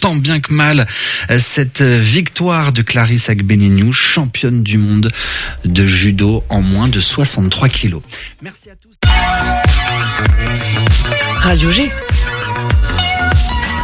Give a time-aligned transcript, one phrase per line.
[0.00, 0.86] Tant bien que mal,
[1.38, 5.10] cette victoire de Clarisse Agbenienou, championne du monde
[5.64, 8.00] de judo en moins de 63 kilos.
[8.40, 8.92] Merci à tous.
[11.40, 11.90] Radio G.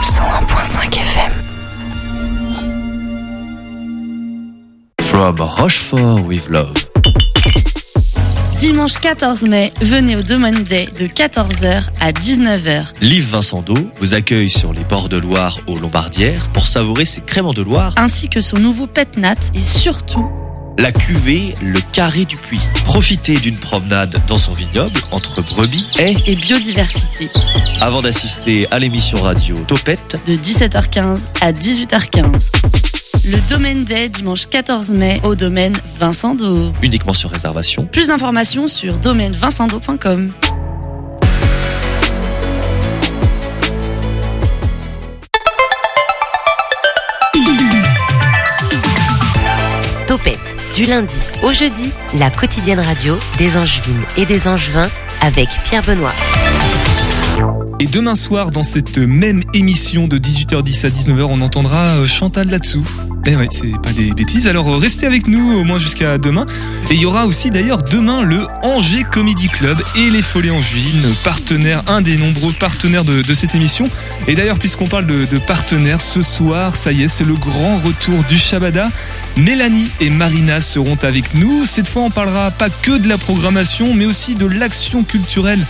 [0.02, 1.32] 101.5 FM.
[5.00, 6.87] From Rochefort with Love.
[8.58, 12.86] Dimanche 14 mai, venez au Domaine Day de 14h à 19h.
[13.00, 17.20] Liv Vincent Do vous accueille sur les bords de Loire aux Lombardières pour savourer ses
[17.20, 20.28] créments de Loire, Ainsi que son nouveau pet nat et surtout
[20.76, 22.58] la cuvée Le Carré du Puy.
[22.84, 27.28] Profitez d'une promenade dans son vignoble entre brebis et et biodiversité
[27.80, 32.97] avant d'assister à l'émission radio Topette de 17h15 à 18h15.
[33.14, 36.72] Le Domaine Day dimanche 14 mai au domaine Vincent Do.
[36.82, 37.86] uniquement sur réservation.
[37.86, 40.32] Plus d'informations sur domainevincentdo.com.
[50.06, 50.38] Topette.
[50.74, 54.88] Du lundi au jeudi, la quotidienne radio des Angevines et des Angevins
[55.22, 56.12] avec Pierre Benoît.
[57.80, 62.50] Et demain soir, dans cette même émission de 18h10 à 19h, on entendra euh, Chantal
[62.50, 62.84] là-dessous.
[63.24, 64.48] Eh ouais, c'est pas des bêtises.
[64.48, 66.44] Alors euh, restez avec nous au moins jusqu'à demain.
[66.90, 71.14] Et il y aura aussi d'ailleurs demain le Angers Comedy Club et les Folies Angevines,
[71.22, 73.88] partenaires, un des nombreux partenaires de, cette émission.
[74.26, 77.78] Et d'ailleurs, puisqu'on parle de, de partenaires, ce soir, ça y est, c'est le grand
[77.78, 78.88] retour du Shabada.
[79.36, 81.64] Mélanie et Marina seront avec nous.
[81.64, 85.64] Cette fois, on parlera pas que de la programmation, mais aussi de l'action culturelle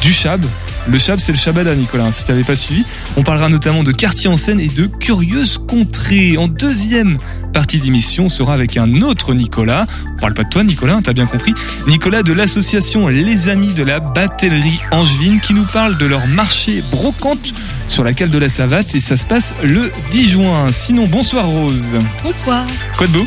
[0.00, 0.46] du Chab.
[0.88, 2.84] Le Chab, c'est le Shabada, Nicolas, hein, si tu n'avais pas suivi.
[3.16, 6.36] On parlera notamment de quartier en scène et de curieuses contrées.
[6.36, 7.16] En deuxième
[7.52, 9.86] partie d'émission, on sera avec un autre Nicolas.
[10.14, 11.54] On parle pas de toi, Nicolas, hein, t'as bien compris.
[11.86, 16.82] Nicolas de l'association Les Amis de la Batellerie Angevine qui nous parle de leur marché
[16.90, 17.52] brocante
[17.88, 20.72] sur la cale de la Savate et ça se passe le 10 juin.
[20.72, 21.92] Sinon, bonsoir Rose.
[22.24, 22.64] Bonsoir.
[22.96, 23.26] Quoi de beau?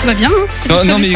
[0.00, 1.12] Tout va bien hein Non, mais-.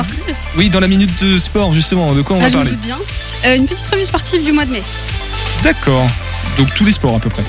[0.57, 2.73] Oui, dans la minute de sport, justement, de quoi on Ah, va parler?
[2.83, 2.97] bien.
[3.47, 4.83] Euh, une petite revue sportive du mois de mai.
[5.63, 6.07] D'accord.
[6.59, 7.43] Donc tous les sports à peu près.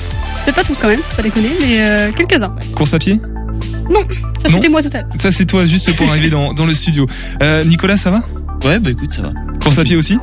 [0.44, 2.48] Peut-être pas tous quand même, faut pas déconner, mais euh, quelques-uns.
[2.48, 2.66] ouais.
[2.74, 3.20] Course à pied?
[3.22, 4.54] Ça Non.
[4.56, 5.06] c'était moi total.
[5.18, 7.06] Ça c'est toi juste pour arriver dans, dans le studio.
[7.42, 8.22] Euh, Nicolas, ça va?
[8.64, 9.30] Ouais, bah écoute, ça va.
[9.62, 10.18] Course à pied aussi?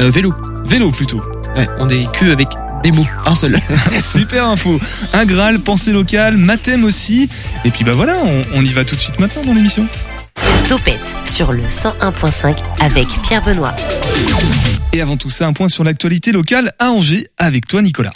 [0.00, 0.34] Euh, vélo.
[0.64, 1.22] Vélo plutôt.
[1.56, 2.48] Ouais, on est que avec
[2.82, 3.56] des mots, un seul.
[3.98, 4.78] Super info.
[5.12, 7.28] Un Graal, pensée locale, Mathème aussi.
[7.64, 9.86] Et puis bah voilà, on, on y va tout de suite maintenant dans l'émission.
[10.68, 13.74] Topette sur le 101.5 avec Pierre Benoît.
[14.92, 18.12] Et avant tout ça, un point sur l'actualité locale à Angers avec toi Nicolas.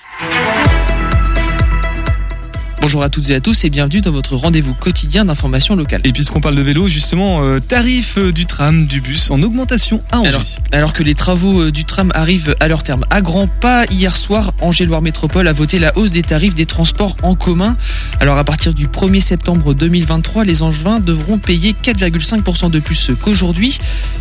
[2.80, 6.00] Bonjour à toutes et à tous et bienvenue dans votre rendez-vous quotidien d'information locale.
[6.04, 10.00] Et puisqu'on parle de vélo, justement, euh, tarif euh, du tram, du bus en augmentation
[10.12, 10.28] à Angers.
[10.28, 13.04] Alors, alors que les travaux euh, du tram arrivent à leur terme.
[13.10, 17.16] À grands pas, hier soir, Angers-Loire Métropole a voté la hausse des tarifs des transports
[17.24, 17.76] en commun.
[18.20, 23.76] Alors à partir du 1er septembre 2023, les Angevins devront payer 4,5% de plus qu'aujourd'hui.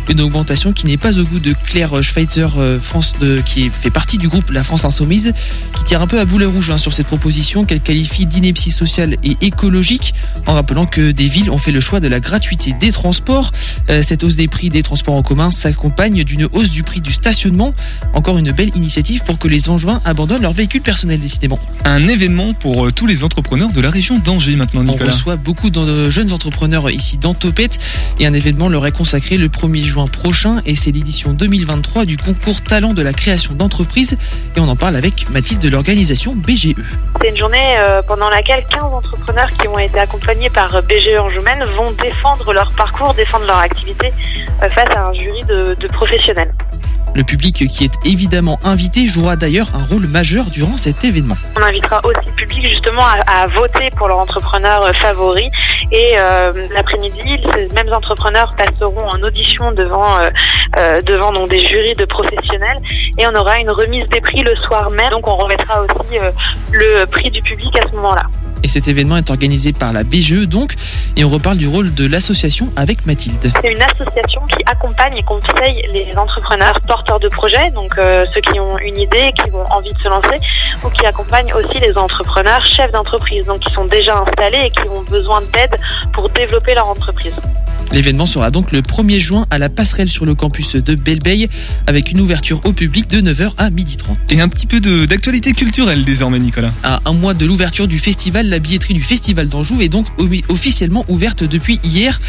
[0.08, 2.48] Une augmentation qui n'est pas au goût de Claire Schweitzer,
[2.80, 5.32] France de, qui fait partie du groupe La France Insoumise,
[5.76, 9.16] qui tire un peu à boulet rouge hein, sur cette proposition qu'elle qualifie d'ineptie sociale
[9.24, 10.14] et écologique,
[10.46, 13.50] en rappelant que des villes ont fait le choix de la gratuité des transports.
[13.90, 17.12] Euh, cette hausse des prix des transports en commun s'accompagne d'une hausse du prix du
[17.12, 17.74] stationnement.
[18.14, 21.58] Encore une belle initiative pour que les Angevins abandonnent leur véhicule personnel, décidément.
[21.84, 25.10] Un événement pour euh, tous les entrepreneurs de la région d'Angers maintenant, On Nicolas.
[25.10, 27.78] reçoit beaucoup de jeunes entrepreneurs ici dans Topette
[28.18, 32.16] et un événement leur est consacré le 1er juin prochain et c'est l'édition 2023 du
[32.16, 34.16] concours talent de la création d'entreprise
[34.56, 36.34] et on en parle avec Mathilde de l'organisation.
[36.34, 36.74] BGE.
[37.20, 41.18] C'est une journée euh, pendant laquelle 15 entrepreneurs qui ont été accompagnés par euh, BGE
[41.18, 44.12] Anjoumen vont défendre leur parcours, défendre leur activité
[44.62, 46.52] euh, face à un jury de professionnels.
[47.14, 51.36] Le public qui est évidemment invité jouera d'ailleurs un rôle majeur durant cet événement.
[51.56, 55.50] On invitera aussi le public justement à, à voter pour leur entrepreneur favori
[55.90, 60.28] et euh, l'après-midi, ces mêmes entrepreneurs passeront en audition devant euh,
[60.78, 62.78] euh, devant donc des jurys de professionnels
[63.16, 65.10] et on aura une remise des prix le soir même.
[65.10, 66.18] Donc on remettra aussi
[66.72, 68.24] le prix du public à ce moment-là.
[68.62, 70.74] Et cet événement est organisé par la BGE donc
[71.16, 73.50] et on reparle du rôle de l'association avec Mathilde.
[73.62, 78.40] C'est une association qui accompagne et conseille les entrepreneurs porteurs de projets, donc euh, ceux
[78.40, 80.38] qui ont une idée, qui ont envie de se lancer,
[80.84, 84.86] ou qui accompagne aussi les entrepreneurs chefs d'entreprise, donc qui sont déjà installés et qui
[84.88, 85.74] ont besoin d'aide
[86.12, 87.32] pour développer leur entreprise.
[87.92, 91.48] L'événement sera donc le 1er juin à la passerelle sur le campus de Belleveille
[91.86, 94.16] avec une ouverture au public de 9h à 12h30.
[94.30, 96.70] Et un petit peu de- d'actualité culturelle désormais, Nicolas.
[96.84, 100.06] À un mois de l'ouverture du festival, la billetterie du Festival d'Anjou est donc
[100.50, 102.20] officiellement ouverte depuis hier.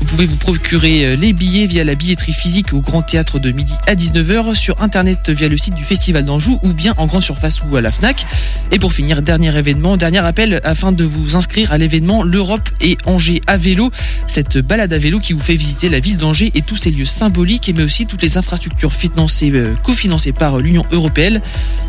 [0.00, 3.52] Vous pouvez vous procurer euh, les billets via la billetterie physique au Grand Théâtre de
[3.52, 4.13] midi à 19h,
[4.54, 7.80] sur internet via le site du Festival d'Anjou ou bien en grande surface ou à
[7.80, 8.24] la FNAC.
[8.70, 12.96] Et pour finir, dernier événement, dernier appel afin de vous inscrire à l'événement L'Europe et
[13.06, 13.90] Angers à vélo.
[14.28, 17.04] Cette balade à vélo qui vous fait visiter la ville d'Angers et tous ses lieux
[17.06, 21.40] symboliques, mais aussi toutes les infrastructures financées, euh, cofinancées par l'Union européenne.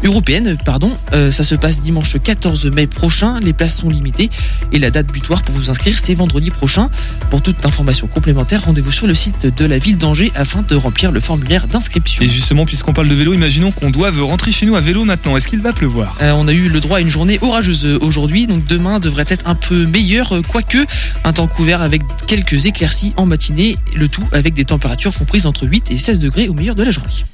[0.04, 0.92] Européenne, pardon.
[1.14, 3.40] Euh, ça se passe dimanche 14 mai prochain.
[3.40, 4.32] Les places sont limitées
[4.72, 6.90] et la date butoir pour vous inscrire, c'est vendredi prochain.
[7.30, 11.12] Pour toute information complémentaire, rendez-vous sur le site de la ville d'Angers afin de remplir
[11.12, 12.15] le formulaire d'inscription.
[12.22, 15.36] Et justement, puisqu'on parle de vélo, imaginons qu'on doive rentrer chez nous à vélo maintenant.
[15.36, 16.18] Est-ce qu'il va pleuvoir?
[16.22, 19.26] Euh, on a eu le droit à une journée orageuse euh, aujourd'hui, donc demain devrait
[19.28, 20.78] être un peu meilleur, euh, quoique
[21.24, 25.68] un temps couvert avec quelques éclaircies en matinée, le tout avec des températures comprises entre
[25.68, 27.26] 8 et 16 degrés au meilleur de la journée.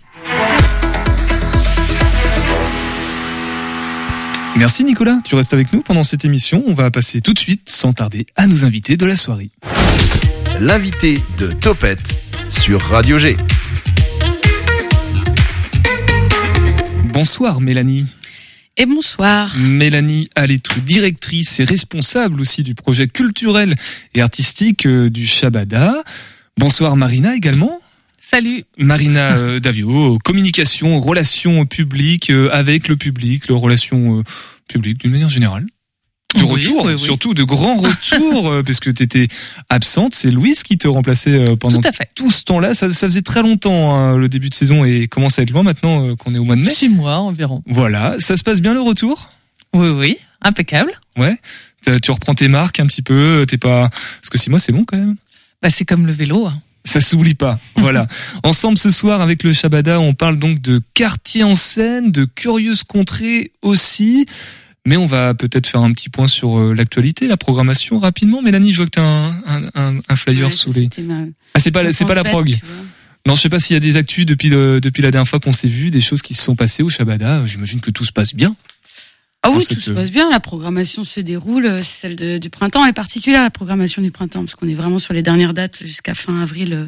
[4.56, 6.64] Merci Nicolas, tu restes avec nous pendant cette émission.
[6.68, 9.50] On va passer tout de suite, sans tarder, à nos invités de la soirée.
[10.60, 13.38] L'invité de Topette sur Radio G.
[17.14, 18.06] Bonsoir Mélanie.
[18.78, 19.54] Et bonsoir.
[19.58, 23.76] Mélanie Alétrou, directrice et responsable aussi du projet culturel
[24.16, 26.04] et artistique euh, du Shabada.
[26.58, 27.82] Bonsoir Marina également.
[28.18, 28.64] Salut.
[28.78, 34.24] Marina euh, Davio, communication, relations publiques euh, avec le public, les relations euh,
[34.70, 35.66] publiques d'une manière générale.
[36.36, 37.00] De Oui, retour, oui, oui.
[37.00, 39.28] surtout de grands retours, euh, parce que tu étais
[39.70, 40.14] absente.
[40.14, 42.10] C'est Louise qui te remplaçait euh, pendant Tout à fait.
[42.16, 42.74] tout ce temps-là.
[42.74, 45.64] Ça, ça faisait très longtemps, hein, le début de saison, et commence à être loin
[45.64, 46.68] maintenant euh, qu'on est au mois de mai.
[46.68, 47.62] Six mois environ.
[47.68, 49.30] Voilà, ça se passe bien le retour?
[49.74, 50.18] Oui, oui.
[50.42, 50.92] Impeccable.
[51.18, 51.38] Ouais.
[52.02, 53.90] Tu reprends tes marques un petit peu, t'es pas...
[53.90, 55.16] Parce que six mois, c'est long quand même.
[55.62, 56.46] Bah, c'est comme le vélo.
[56.48, 56.62] hein.
[56.86, 57.60] Ça s'oublie pas.
[57.76, 58.08] Voilà.
[58.44, 62.84] Ensemble ce soir avec le Shabada, on parle donc de quartier en scène, de curieuses
[62.84, 64.26] contrées aussi.
[64.86, 68.42] Mais on va peut-être faire un petit point sur euh, l'actualité, la programmation rapidement.
[68.42, 70.90] Mélanie, je vois que t'as un, un, un, un flyer Ouais, sous les.
[71.04, 72.50] ma- Ah, c'est pas, c'est pas la prog.
[73.28, 75.40] Non, je sais pas s'il y a des actus depuis le, depuis la dernière fois
[75.40, 77.46] qu'on s'est vu, des choses qui se sont passées au Shabada.
[77.46, 78.56] J'imagine que tout se passe bien.
[79.44, 80.30] Ah oui, tout se passe bien.
[80.30, 81.66] La programmation se déroule.
[81.66, 82.84] euh, C'est celle de- du printemps.
[82.84, 85.80] Elle est particulière, la programmation du printemps, parce qu'on est vraiment sur les dernières dates
[85.84, 86.86] jusqu'à fin avril euh,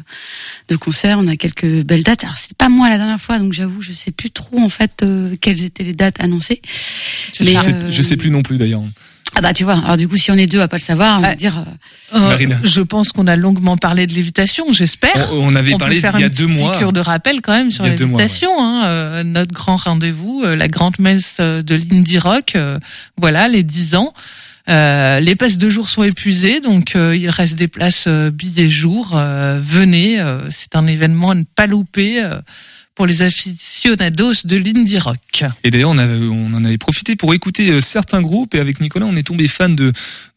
[0.68, 1.18] de concert.
[1.18, 2.22] On a quelques belles dates.
[2.22, 5.02] Alors, c'était pas moi la dernière fois, donc j'avoue, je sais plus trop, en fait,
[5.02, 6.62] euh, quelles étaient les dates annoncées.
[7.32, 8.82] Je sais, euh, je sais plus non plus d'ailleurs.
[9.36, 9.78] Ah bah, tu vois.
[9.84, 11.36] Alors, du coup, si on est deux à pas le savoir, on va Ouais.
[11.36, 12.56] dire, euh, Euh, Marina.
[12.62, 15.32] je pense qu'on a longuement parlé de lévitation, j'espère.
[15.32, 16.72] On, on avait On parlé peut faire il y a deux mois.
[16.72, 18.50] piqûre de rappel quand même sur lévitation.
[18.62, 22.52] hein, euh, notre grand rendez-vous, euh, la grande messe de l'indie rock.
[22.56, 22.78] euh,
[23.16, 24.14] voilà, les 10 ans.
[24.70, 28.70] Euh, les passes de jour sont épuisées, donc euh, il reste des places euh, billets
[28.70, 29.10] jour.
[29.14, 32.40] Euh, venez, euh, c'est un événement à ne pas louper euh,
[32.94, 35.44] pour les aficionados de l'indie rock.
[35.64, 35.98] Et d'ailleurs, on,
[36.54, 38.54] en avait profité pour écouter euh, certains groupes.
[38.54, 39.92] Et avec Nicolas, on est tombé fan de,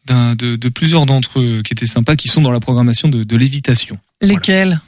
[0.06, 3.24] d'un- de, de plusieurs d'entre eux qui étaient sympas, qui sont dans la programmation de,
[3.24, 3.98] de Lévitation.
[4.22, 4.82] Lesquels?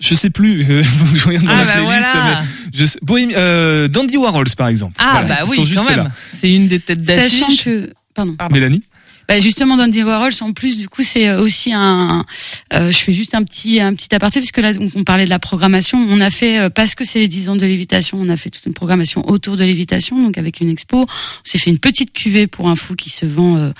[0.00, 2.10] Je sais plus, euh, faut que je regarde dans Ah la bah playlist.
[2.12, 2.42] voilà.
[2.42, 2.98] mais je sais,
[3.36, 4.96] euh, Dandy Warhols, par exemple.
[4.98, 6.04] Ah Voilà, bah oui, sont juste quand même.
[6.06, 6.12] là.
[6.34, 7.64] C'est une des têtes sachant d'affiche.
[7.64, 8.36] que, pardon.
[8.50, 8.82] Mélanie?
[9.32, 12.22] Bah justement The Warhols en plus du coup c'est aussi un
[12.74, 15.30] euh, je fais juste un petit un petit aparté puisque là donc, on parlait de
[15.30, 18.28] la programmation on a fait euh, parce que c'est les 10 ans de lévitation on
[18.28, 21.06] a fait toute une programmation autour de lévitation donc avec une expo on
[21.44, 23.70] s'est fait une petite cuvée pour un fou qui se vend euh,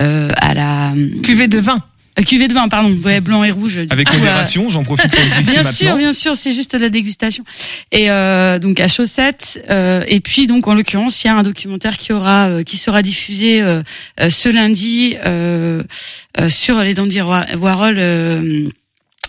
[0.00, 0.92] euh, à la
[1.22, 1.80] Cuvée de vin.
[2.18, 5.10] Euh, cuvée de vin pardon ouais blanc et rouge Avec coup, euh, modération, j'en profite
[5.10, 5.72] pour le glisser Bien maintenant.
[5.76, 7.44] sûr, bien sûr, c'est juste la dégustation.
[7.92, 9.62] Et euh, donc à chaussettes.
[9.70, 12.78] euh, et puis donc en l'occurrence, il y a un documentaire qui aura, euh, qui
[12.78, 13.60] sera diffusé
[14.28, 15.82] ce lundi euh,
[16.40, 17.96] euh, sur les Dandy Wa- Warhol.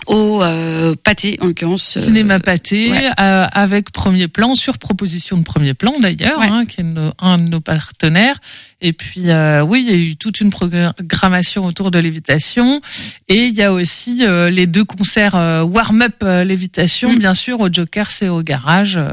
[0.07, 3.09] Au euh, pâté en l'occurrence euh, Cinéma pâté, ouais.
[3.19, 6.47] euh, avec premier plan, sur proposition de premier plan d'ailleurs, Ouais.
[6.47, 6.85] hein, qui est
[7.19, 8.37] un de nos partenaires.
[8.81, 12.81] Et puis euh, oui, il y a eu toute une programmation autour de lévitation.
[13.27, 17.19] Et il y a aussi euh, les deux concerts euh, warm-up lévitation, Mm.
[17.19, 19.09] bien sûr, au Joker, c'est au garage, euh,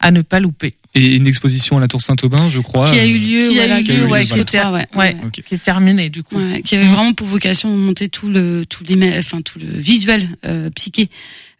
[0.00, 0.74] à ne pas louper.
[0.96, 2.90] Et une exposition à la Tour Saint-Aubin, je crois.
[2.90, 4.64] qui a eu lieu, Qui a eu qui a eu lieu, ouais, qui, était-
[4.96, 6.36] ouais, qui est terminé du coup.
[6.38, 9.66] Ouais, qui avait vraiment pour vocation de monter tout le tout les enfin tout le
[9.78, 11.10] visuel euh, psyché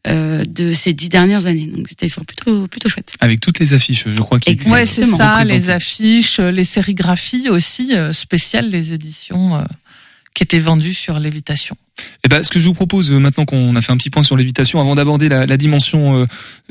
[0.09, 1.67] euh, de ces dix dernières années.
[1.67, 3.15] Donc c'était plutôt plutôt chouette.
[3.21, 4.57] Avec toutes les affiches, je crois qu'il.
[4.69, 9.61] Ouais, c'est ça, les affiches, euh, les sérigraphies aussi, euh, spéciales, les éditions euh,
[10.33, 11.77] qui étaient vendues sur lévitation.
[12.25, 14.23] Eh ben, ce que je vous propose euh, maintenant qu'on a fait un petit point
[14.23, 16.27] sur l'évitation, avant d'aborder la, la dimension euh,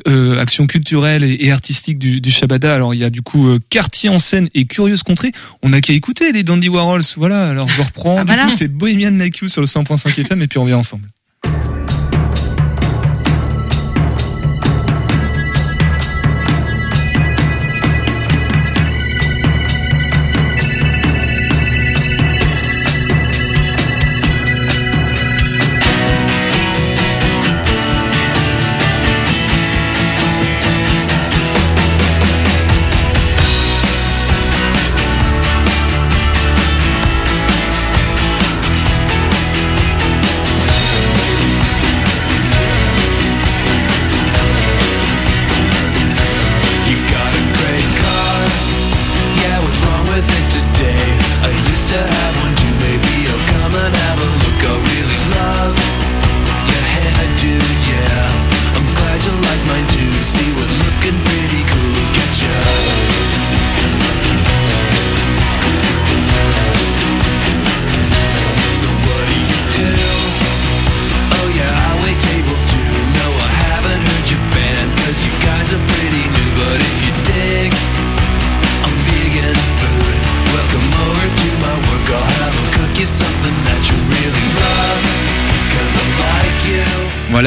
[0.07, 3.47] euh, action culturelle et, et artistique du, du Shabada, alors il y a du coup
[3.47, 5.31] euh, quartier en scène et curieuse contrée.
[5.63, 7.03] On a qu'à écouter les Dandy Warhols.
[7.17, 8.17] Voilà, alors je reprends.
[8.17, 8.43] Ah, du voilà.
[8.43, 11.07] coup, c'est Bohemian You sur le 100.5 FM et puis on revient ensemble.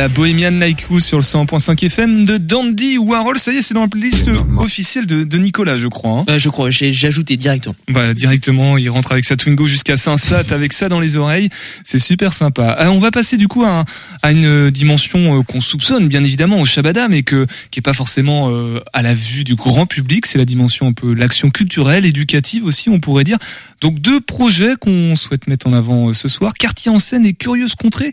[0.08, 3.38] Voilà, Bohemian Like You sur le 100.5 FM de Dandy Warhol.
[3.38, 6.20] Ça y est, c'est dans la playlist officielle de, de Nicolas, je crois.
[6.20, 6.24] hein.
[6.30, 7.74] Euh, je crois, j'ai ajouté directement.
[7.88, 11.48] Voilà, directement, il rentre avec sa Twingo jusqu'à Saint-Sat avec ça dans les oreilles.
[11.84, 12.76] C'est super sympa.
[12.80, 13.84] Euh, on va passer du coup à, un-
[14.22, 17.82] à une euh, dimension euh, qu'on soupçonne bien évidemment au Shabada, mais que qui est
[17.82, 20.26] pas forcément euh, à la vue du grand public.
[20.26, 23.38] C'est la dimension un peu l'action culturelle, éducative aussi, on pourrait dire.
[23.80, 27.74] Donc deux projets qu'on souhaite mettre en avant ce soir Quartier en scène et Curieuse
[27.74, 28.12] Contrée.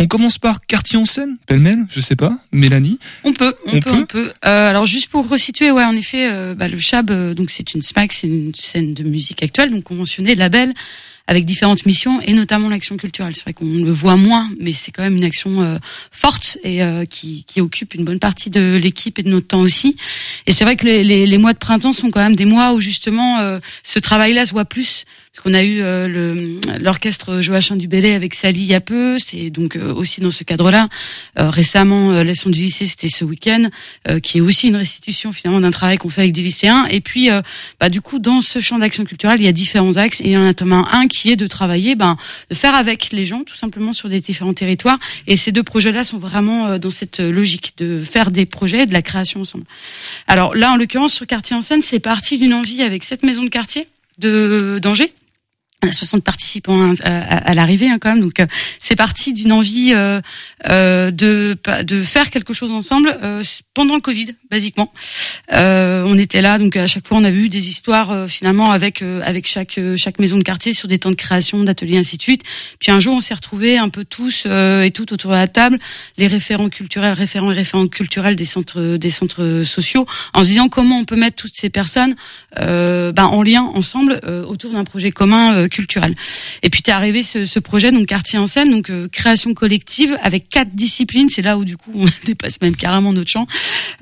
[0.00, 3.00] On commence par Quartier en scène, pêle-mêle, je sais pas, Mélanie.
[3.24, 4.32] On peut, on, On peut, peut on peut.
[4.46, 7.74] Euh, alors juste pour resituer, ouais, en effet, euh, bah, le Chab, euh, donc c'est
[7.74, 10.72] une SMAC, c'est une scène de musique actuelle, donc conventionnée, label,
[11.28, 13.36] avec différentes missions et notamment l'action culturelle.
[13.36, 15.78] C'est vrai qu'on le voit moins, mais c'est quand même une action euh,
[16.10, 19.60] forte et euh, qui, qui occupe une bonne partie de l'équipe et de notre temps
[19.60, 19.96] aussi.
[20.46, 22.72] Et c'est vrai que les, les, les mois de printemps sont quand même des mois
[22.72, 25.04] où justement euh, ce travail-là se voit plus.
[25.38, 29.18] Parce qu'on a eu euh, le l'orchestre Joachim Dubélé avec Sally il y a peu,
[29.18, 30.88] c'est donc euh, aussi dans ce cadre-là.
[31.38, 33.68] Euh, récemment, Leçon du lycée, c'était ce week-end,
[34.22, 36.86] qui est aussi une restitution finalement d'un travail qu'on fait avec des lycéens.
[36.90, 37.28] Et puis,
[37.78, 40.20] bah, du coup, dans ce champ d'action culturelle, il y a différents axes.
[40.20, 42.16] Et il y en a notamment un qui est de travailler, ben,
[42.50, 44.98] de faire avec les gens, tout simplement sur des différents territoires.
[45.26, 48.86] Et ces deux projets-là sont vraiment euh, dans cette logique de faire des projets, et
[48.86, 49.64] de la création ensemble.
[50.26, 53.42] Alors là, en l'occurrence, sur Quartier en scène, c'est parti d'une envie avec cette maison
[53.42, 55.12] de quartier de d'Angers.
[55.84, 58.46] On a 60 participants à, à- l'arrivée hein, quand même, donc euh,
[58.80, 60.20] c'est parti d'une envie euh,
[60.68, 63.44] euh, de de faire quelque chose ensemble euh,
[63.74, 64.92] pendant le Covid, basiquement.
[65.52, 68.72] Euh, on était là, donc à chaque fois on avait eu des histoires euh, finalement
[68.72, 72.22] avec avec chaque chaque maison de quartier sur des temps de création, d'ateliers ainsi de
[72.22, 72.42] suite.
[72.80, 75.78] Puis un jour on s'est retrouvés un peu tous et toutes autour de la table,
[76.16, 80.68] les référents culturels, référents et référents culturels des centres des centres sociaux, en se disant
[80.68, 82.16] comment on peut mettre toutes ces personnes
[82.56, 86.14] ben, en lien ensemble autour d'un projet commun culturel.
[86.62, 90.18] Et puis t'es arrivé ce, ce projet donc quartier en scène, donc euh, création collective
[90.22, 91.28] avec quatre disciplines.
[91.28, 93.46] C'est là où du coup on dépasse même carrément notre champ.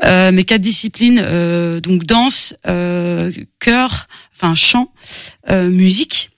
[0.04, 4.92] Euh, mais quatre disciplines euh, donc danse, euh, chœur, enfin chant,
[5.50, 6.30] euh, musique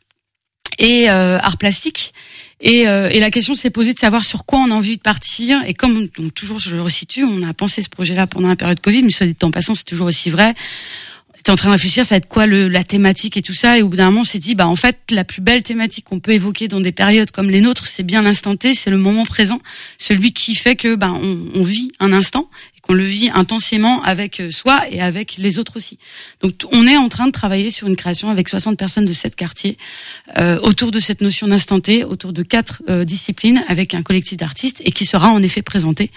[0.78, 2.12] et art plastique.
[2.61, 5.02] Et, euh, et la question s'est posée de savoir sur quoi on a envie de
[5.02, 5.61] partir.
[5.66, 8.80] Et comme donc, toujours, je le resitue, on a pensé ce projet-là pendant la période
[8.80, 10.54] Covid, mais ça dit en passant, c'est toujours aussi vrai.
[11.40, 13.78] Était en train de réfléchir, ça va être quoi le, la thématique et tout ça.
[13.78, 16.04] Et au bout d'un moment, on s'est dit, bah en fait, la plus belle thématique
[16.04, 18.99] qu'on peut évoquer dans des périodes comme les nôtres, c'est bien l'instant T, c'est le
[18.99, 19.61] moment présent,
[19.99, 24.02] celui qui fait que bah on, on vit un instant et qu'on le vit intensément
[24.02, 25.99] avec euh, soi et avec les autres aussi.
[26.40, 29.37] Donc on est en train de travailler sur une création avec 60 personnes de sept
[29.37, 29.76] quartiers
[30.38, 34.37] euh, autour de cette notion d'instant T, autour de quatre euh, disciplines avec un collectif
[34.37, 36.11] d'artistes et qui sera en effet présenté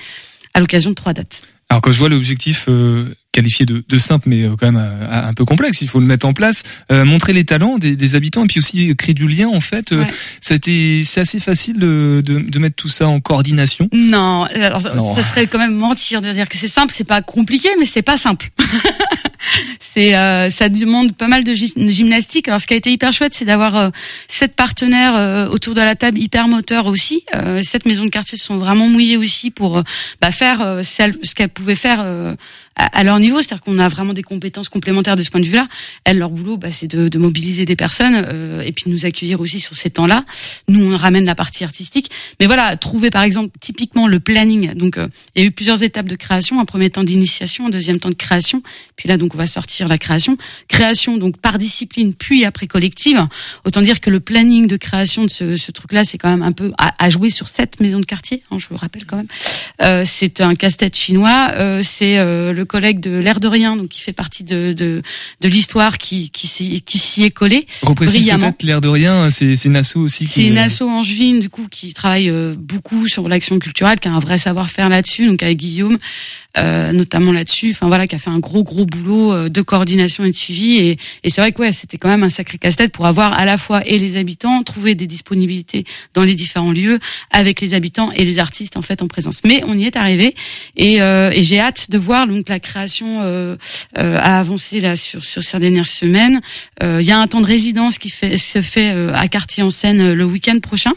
[0.54, 1.44] à l'occasion de trois dates.
[1.70, 5.28] Alors quand je vois l'objectif euh, qualifié de, de simple mais euh, quand même euh,
[5.30, 8.16] un peu complexe, il faut le mettre en place, euh, montrer les talents des, des
[8.16, 9.92] habitants et puis aussi créer du lien en fait.
[9.94, 10.08] euh, Ouais.
[10.52, 13.88] A été, c'est assez facile de, de, de mettre tout ça en coordination.
[13.94, 15.16] Non, alors Non.
[15.16, 18.02] ça serait quand même mentir de dire que c'est simple, c'est pas compliqué, mais c'est
[18.02, 18.50] pas simple.
[19.80, 22.48] c'est euh, ça demande pas mal de gymnastique.
[22.48, 23.90] Alors ce qui a été hyper chouette, c'est d'avoir euh,
[24.28, 27.24] sept partenaires euh, autour de la table hyper moteurs aussi.
[27.36, 29.84] Euh, sept maisons de quartier se sont vraiment mouillées aussi pour euh,
[30.22, 32.36] bah, faire euh, celle- ce qu'elles pouvaient faire à,
[32.76, 35.68] à leur niveau, c'est-à-dire qu'on a vraiment des compétences complémentaires de ce point de vue-là.
[36.06, 39.42] Elles, leur boulot, bah, c'est de, de mobiliser des personnes et puis de nous accueillir
[39.42, 40.24] aussi sur ces temps-là.
[40.68, 42.10] Nous, on ramène la partie artistique.
[42.40, 44.74] Mais voilà, trouver par exemple typiquement le planning.
[44.74, 44.98] Donc,
[45.36, 46.60] il y a eu plusieurs étapes de création.
[46.60, 48.64] Un premier temps d'initiation, un deuxième temps de création.
[48.96, 50.38] Puis là, donc, on va sortir la création.
[50.68, 53.26] Création, donc par discipline, puis après collective.
[53.66, 56.52] Autant dire que le planning de création de ce, ce truc-là, c'est quand même un
[56.52, 58.44] peu à, à jouer sur sept maisons de quartier.
[58.52, 59.28] hein, je vous le rappelle quand même.
[59.82, 61.50] Euh, c'est un casse-tête chinois.
[61.54, 65.02] Euh, c'est euh, le collègue de l'air de rien, donc qui fait partie de de,
[65.42, 67.66] de l'histoire, qui qui s'y qui s'y est collé.
[67.82, 70.26] Reprécise peut-être l'air de rien, c'est c'est une asso aussi.
[70.26, 74.08] C'est qui- une asso angevine du coup qui travaille euh, beaucoup sur l'action culturelle, qui
[74.08, 75.98] a un vrai savoir-faire là-dessus, donc avec Guillaume
[76.58, 77.72] euh, notamment là-dessus.
[77.72, 80.78] Enfin voilà, qui a fait un gros gros boulot euh, de coordination et de suivi.
[80.78, 83.46] Et, et c'est vrai que ouais, c'était quand même un sacré casse-tête pour avoir à
[83.46, 85.84] la fois et les habitants, trouver des disponibilités
[86.16, 86.98] dans les différents lieux
[87.30, 89.42] avec les habitants et les artistes en fait en présence.
[89.44, 90.34] Mais on y est arrivé
[90.76, 93.56] et, euh, et j'ai hâte de voir donc la création euh,
[93.98, 96.42] euh, a avancé là sur sur ces dernières semaines.
[96.82, 99.70] Euh, Il y a un temps de résidence qui se fait euh, à Quartier en
[99.70, 100.94] Seine le week-end prochain,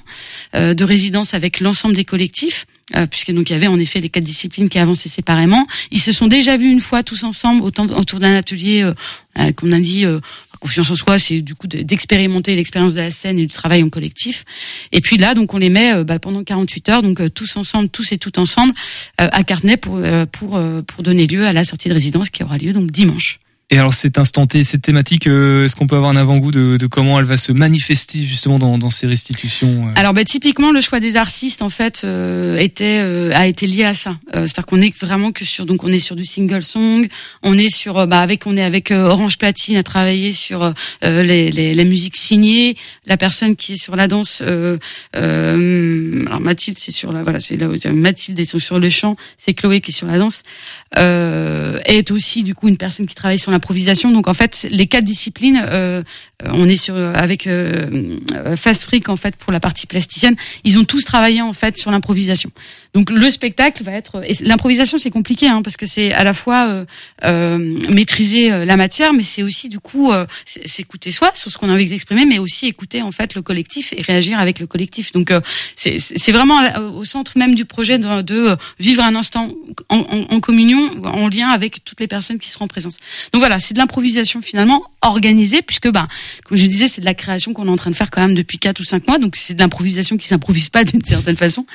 [0.54, 2.66] de résidence avec l'ensemble des collectifs.
[2.96, 5.66] Euh, puisque donc il y avait en effet les quatre disciplines qui avançaient séparément.
[5.90, 8.92] Ils se sont déjà vus une fois tous ensemble autour d'un atelier euh,
[9.38, 10.20] euh, qu'on a dit euh,
[10.60, 13.82] confiance en soi, c'est du coup de- d'expérimenter l'expérience de la scène et du travail
[13.82, 14.44] en collectif.
[14.92, 17.56] Et puis là donc on les met euh, bah, pendant 48 heures donc euh, tous
[17.56, 18.74] ensemble, tous et toutes ensemble
[19.18, 22.28] euh, à Cartenay pour euh, pour euh, pour donner lieu à la sortie de résidence
[22.28, 23.38] qui aura lieu donc dimanche.
[23.70, 26.86] Et alors cet instant cette thématique, euh, est-ce qu'on peut avoir un avant-goût de, de
[26.86, 30.82] comment elle va se manifester justement dans, dans ces restitutions euh Alors bah, typiquement le
[30.82, 34.18] choix des artistes en fait euh, était euh, a été lié à ça.
[34.36, 37.08] Euh, C'est-à-dire qu'on est vraiment que sur donc on est sur du single song,
[37.42, 41.74] on est sur bah avec on est avec Orange Platine à travailler sur les, les
[41.74, 44.42] les musiques signées, la personne qui est sur la danse
[45.14, 49.54] alors Mathilde c'est sur la voilà c'est là où- Mathilde est sur le chant, c'est
[49.54, 50.42] Chloé qui est sur la danse
[50.96, 54.10] euh, est aussi du coup une personne qui travaille sur l'improvisation.
[54.10, 56.02] Donc en fait, les quatre disciplines, euh,
[56.46, 60.36] on est sur avec euh, euh, Fast Freak en fait pour la partie plasticienne.
[60.64, 62.50] Ils ont tous travaillé en fait sur l'improvisation.
[62.94, 66.68] Donc le spectacle va être l'improvisation c'est compliqué hein, parce que c'est à la fois
[66.68, 66.84] euh,
[67.24, 67.58] euh,
[67.92, 71.68] maîtriser euh, la matière, mais c'est aussi du coup euh, s'écouter soi sur ce qu'on
[71.70, 75.10] a envie d'exprimer, mais aussi écouter en fait le collectif et réagir avec le collectif.
[75.12, 75.40] Donc euh,
[75.76, 76.60] c'est vraiment
[76.94, 79.48] au centre même du projet de, vivre un instant
[79.88, 82.98] en, en- en communion, en lien avec toutes les personnes qui seront en présence.
[83.32, 86.08] Donc voilà, c'est de l'improvisation finalement organisée, puisque bah,
[86.44, 88.34] comme je disais, c'est de la création qu'on est en train de faire quand même
[88.34, 91.66] depuis quatre ou cinq mois, donc c'est de l'improvisation qui s'improvise pas d'une certaine façon,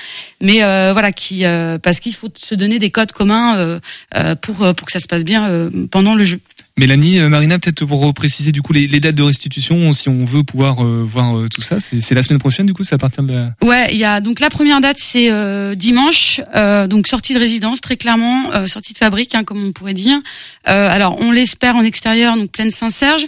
[0.41, 4.57] mais euh, voilà, qui euh, parce qu'il faut se donner des codes communs euh, pour
[4.57, 6.39] pour que ça se passe bien pendant le jeu.
[6.79, 10.43] Mélanie, euh, Marina, peut-être pour préciser du coup les, dates de restitution, si on veut
[10.43, 13.21] pouvoir euh, voir euh, tout ça, c'est la semaine prochaine du coup, c'est à partir
[13.23, 13.53] de la...
[13.61, 16.39] Ouais, il y a donc la première date c'est euh, dimanche,
[16.89, 20.19] donc sortie de résidence très clairement, sortie de fabrique hein, comme on pourrait dire.
[20.63, 23.27] Alors on l'espère en extérieur donc pleine Saint-Serge.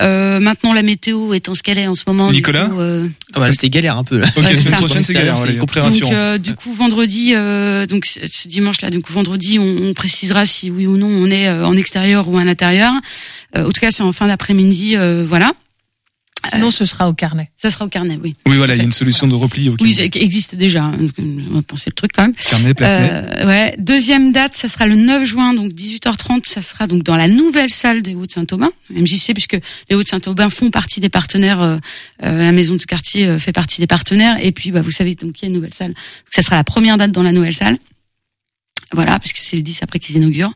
[0.00, 2.28] Euh, maintenant la météo étant ce qu'elle est en ce moment.
[2.28, 4.26] du Nicolas coup, euh, Ah bah, c'est galère un peu là.
[4.36, 8.20] Ok, Ouais, semaine prochaine c'est galère, voilà, donc euh, du coup vendredi, euh, donc ce
[8.26, 11.66] ce dimanche là, donc vendredi on, on précisera si oui ou non on est euh,
[11.66, 12.92] en extérieur ou à l'intérieur.
[13.56, 15.52] Euh, en tout cas c'est en fin d'après-midi, euh, voilà.
[16.52, 17.50] Sinon, ce sera au carnet.
[17.56, 18.34] Ça sera au carnet, oui.
[18.46, 19.68] Oui, voilà, il y a une solution de repli.
[19.68, 19.78] ok.
[19.80, 20.84] Oui, qui existe déjà.
[20.84, 22.34] hein, On va penser le truc quand même.
[22.34, 22.74] Carnet.
[22.80, 23.74] Euh, ouais.
[23.78, 26.46] Deuxième date, ça sera le 9 juin, donc 18h30.
[26.46, 29.58] Ça sera donc dans la nouvelle salle des Hauts-de-Saint-Aubin, MJC, puisque
[29.90, 31.60] les Hauts-de-Saint-Aubin font partie des partenaires.
[31.60, 31.76] euh,
[32.24, 34.38] euh, la maison de quartier euh, fait partie des partenaires.
[34.42, 35.88] Et puis, bah, vous savez, donc il y a une nouvelle salle.
[35.92, 35.96] Donc,
[36.30, 37.78] ça sera la première date dans la nouvelle salle.
[38.92, 40.52] Voilà, puisque c'est le 10 après qu'ils inaugurent.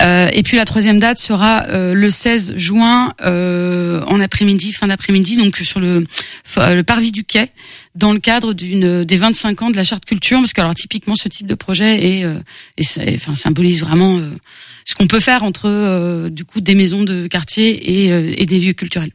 [0.00, 4.86] Euh, et puis la troisième date sera euh, le 16 juin euh, en après-midi, fin
[4.86, 6.04] d'après-midi, donc sur le,
[6.48, 7.50] f- le parvis du quai,
[7.94, 11.16] dans le cadre d'une des 25 ans de la charte culture, parce que alors typiquement
[11.16, 12.38] ce type de projet est, euh,
[12.76, 14.30] et c'est- enfin symbolise vraiment euh,
[14.84, 18.46] ce qu'on peut faire entre euh, du coup des maisons de quartier et, euh, et
[18.46, 19.12] des lieux culturels.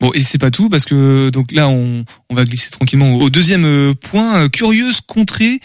[0.00, 3.30] Bon, et c'est pas tout, parce que donc là, on, on va glisser tranquillement au,
[3.30, 4.36] deuxième euh, point.
[4.44, 5.60] euh, curieuse contrée,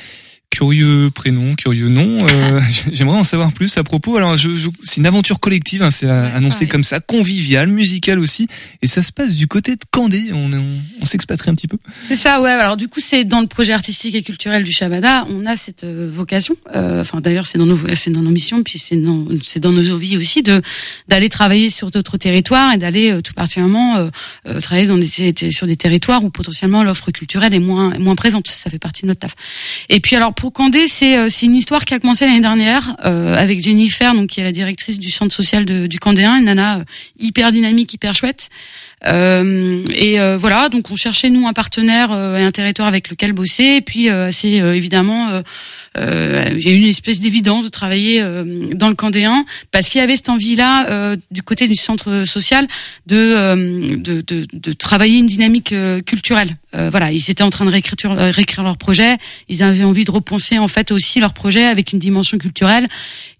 [0.49, 2.17] curieux prénom, curieux nom.
[2.25, 2.59] euh,
[2.91, 4.17] J'aimerais en savoir plus à propos.
[4.17, 6.67] Alors, je, je- c'est une aventure collective, hein, c'est annoncé ouais.
[6.67, 8.47] comme ça, convivial, musical aussi.
[8.81, 10.29] Et ça se passe du côté de Candé.
[10.31, 10.67] On, on,
[11.01, 11.77] on s'expatrie un petit peu.
[12.07, 12.49] C'est ça, ouais.
[12.49, 15.83] Alors du coup, c'est dans le projet artistique et culturel du Shabada, on a cette
[15.83, 16.55] euh, vocation.
[16.75, 19.71] euh, Enfin, d'ailleurs, c'est dans nos, c'est dans nos missions, puis c'est dans, c'est dans
[19.71, 20.61] nos vies aussi de
[21.07, 24.09] d'aller travailler sur d'autres territoires et d'aller euh, tout particulièrement
[24.47, 28.15] euh, travailler dans des, des- sur des territoires où potentiellement l'offre culturelle est moins moins
[28.15, 28.47] présente.
[28.47, 29.35] Ça fait partie de notre taf.
[29.89, 32.95] Et puis alors pour Candé, c'est euh, c'est une histoire qui a commencé l'année dernière
[33.05, 36.45] euh, avec Jennifer, donc qui est la directrice du centre social de, du Candéen, une
[36.45, 36.83] nana euh,
[37.19, 38.49] hyper dynamique, hyper chouette.
[39.05, 43.09] Euh, et euh, voilà, donc on cherchait nous un partenaire euh, et un territoire avec
[43.09, 43.77] lequel bosser.
[43.77, 45.41] Et puis c'est évidemment,
[45.95, 49.99] il y a eu une espèce d'évidence de travailler euh, dans le Candéen parce qu'il
[49.99, 52.67] y avait cette envie-là euh, du côté du centre social
[53.05, 56.55] de euh, de, de, de travailler une dynamique euh, culturelle.
[56.75, 59.17] Euh, voilà, ils étaient en train de réécrire, euh, réécrire leur projet.
[59.49, 62.87] Ils avaient envie de repenser en fait aussi leur projet avec une dimension culturelle.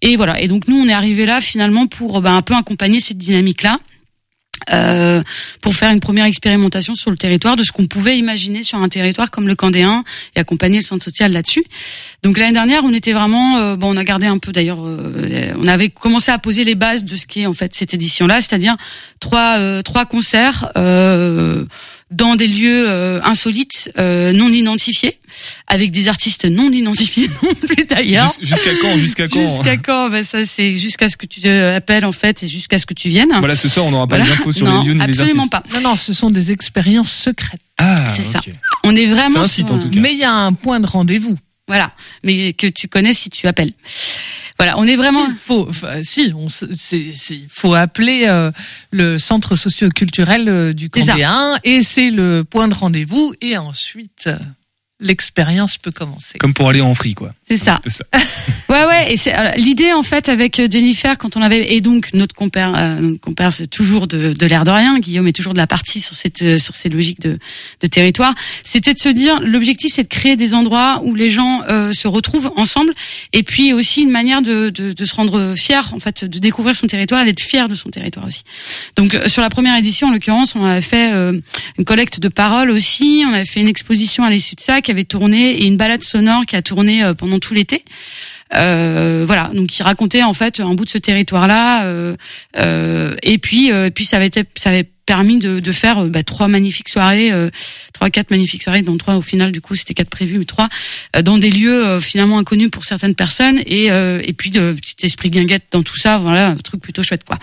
[0.02, 0.40] Et voilà.
[0.40, 3.76] Et donc nous, on est arrivé là finalement pour ben, un peu accompagner cette dynamique-là
[4.72, 5.22] euh,
[5.60, 8.88] pour faire une première expérimentation sur le territoire de ce qu'on pouvait imaginer sur un
[8.88, 10.04] territoire comme le Candéen
[10.36, 11.64] et accompagner le centre social là-dessus.
[12.22, 15.52] Donc l'année dernière, on était vraiment, euh, bon, on a gardé un peu d'ailleurs, euh,
[15.58, 18.40] on avait commencé à poser les bases de ce qui est en fait cette édition-là,
[18.40, 18.76] c'est-à-dire
[19.20, 20.72] trois trois concerts.
[22.10, 25.18] Dans des lieux euh, insolites, euh, non identifiés,
[25.66, 28.26] avec des artistes non identifiés non plus d'ailleurs.
[28.40, 31.76] Jus- Jusqu'à quand Jusqu'à quand Jusqu'à quand ben Ça, c'est jusqu'à ce que tu euh,
[31.76, 33.28] appelles en fait et jusqu'à ce que tu viennes.
[33.40, 34.32] Voilà, ce soir, on n'aura pas Voilà.
[34.32, 35.62] les infos sur non, les lieux ni les absolument pas.
[35.74, 37.60] Non, non, ce sont des expériences secrètes.
[37.76, 38.40] Ah, C'est ça.
[38.84, 40.00] On est vraiment C'est un sur site, en tout cas.
[40.00, 41.36] Mais il y a un point de rendez-vous.
[41.68, 41.92] Voilà,
[42.24, 43.72] mais que tu connais si tu appelles.
[44.58, 45.26] Voilà, on est vraiment.
[45.28, 45.68] Si, faut,
[46.02, 48.50] si, on, c'est, c'est, faut appeler euh,
[48.90, 50.90] le centre socio-culturel euh, du.
[50.90, 54.24] Candéen et c'est le point de rendez-vous et ensuite.
[54.26, 54.38] euh,
[55.00, 56.38] l'expérience peut commencer.
[56.38, 57.32] Comme pour aller en free, quoi.
[57.46, 57.80] C'est ça.
[57.86, 58.04] Ça.
[58.68, 59.12] Ouais, ouais.
[59.12, 63.00] Et c'est l'idée en fait avec Jennifer quand on avait et donc notre compère, euh,
[63.00, 64.98] notre compère c'est toujours de, de l'air de rien.
[64.98, 67.38] Guillaume est toujours de la partie sur cette euh, sur ces logiques de,
[67.80, 68.34] de territoire.
[68.64, 72.08] C'était de se dire l'objectif c'est de créer des endroits où les gens euh, se
[72.08, 72.92] retrouvent ensemble
[73.32, 76.76] et puis aussi une manière de, de, de se rendre fier en fait de découvrir
[76.76, 78.42] son territoire et d'être fier de son territoire aussi.
[78.96, 81.40] Donc euh, sur la première édition en l'occurrence on avait fait euh,
[81.78, 83.24] une collecte de paroles aussi.
[83.26, 86.02] On avait fait une exposition à l'issue de ça qui avait tourné et une balade
[86.02, 87.82] sonore qui a tourné euh, pendant tout l'été.
[88.54, 92.16] Euh, voilà, donc qui racontait en fait un bout de ce territoire-là, euh,
[92.56, 96.22] euh, et puis euh, puis ça avait été, ça avait permis de, de faire bah,
[96.22, 97.50] trois magnifiques soirées, euh,
[97.92, 100.68] trois quatre magnifiques soirées, dont trois au final du coup c'était quatre prévus mais trois
[101.14, 104.72] euh, dans des lieux euh, finalement inconnus pour certaines personnes et euh, et puis de
[104.72, 107.36] petit esprit guinguette dans tout ça, voilà un truc plutôt chouette quoi.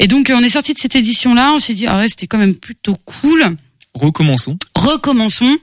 [0.00, 2.38] Et donc on est sorti de cette édition-là, on s'est dit ah ouais c'était quand
[2.38, 3.56] même plutôt cool
[3.94, 4.56] Recommençons.
[4.74, 5.58] recommençons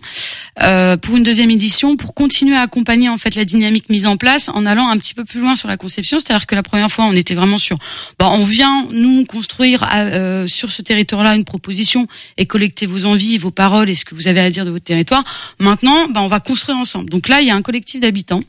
[0.62, 4.18] euh, pour une deuxième édition pour continuer à accompagner en fait la dynamique mise en
[4.18, 6.20] place en allant un petit peu plus loin sur la conception.
[6.20, 7.78] C'est-à-dire que la première fois on était vraiment sur
[8.18, 13.38] bah, on vient nous construire euh, sur ce territoire-là une proposition et collecter vos envies
[13.38, 15.24] vos paroles et ce que vous avez à dire de votre territoire.
[15.60, 17.10] Maintenant bah, on va construire ensemble.
[17.10, 18.42] Donc là il y a un collectif d'habitants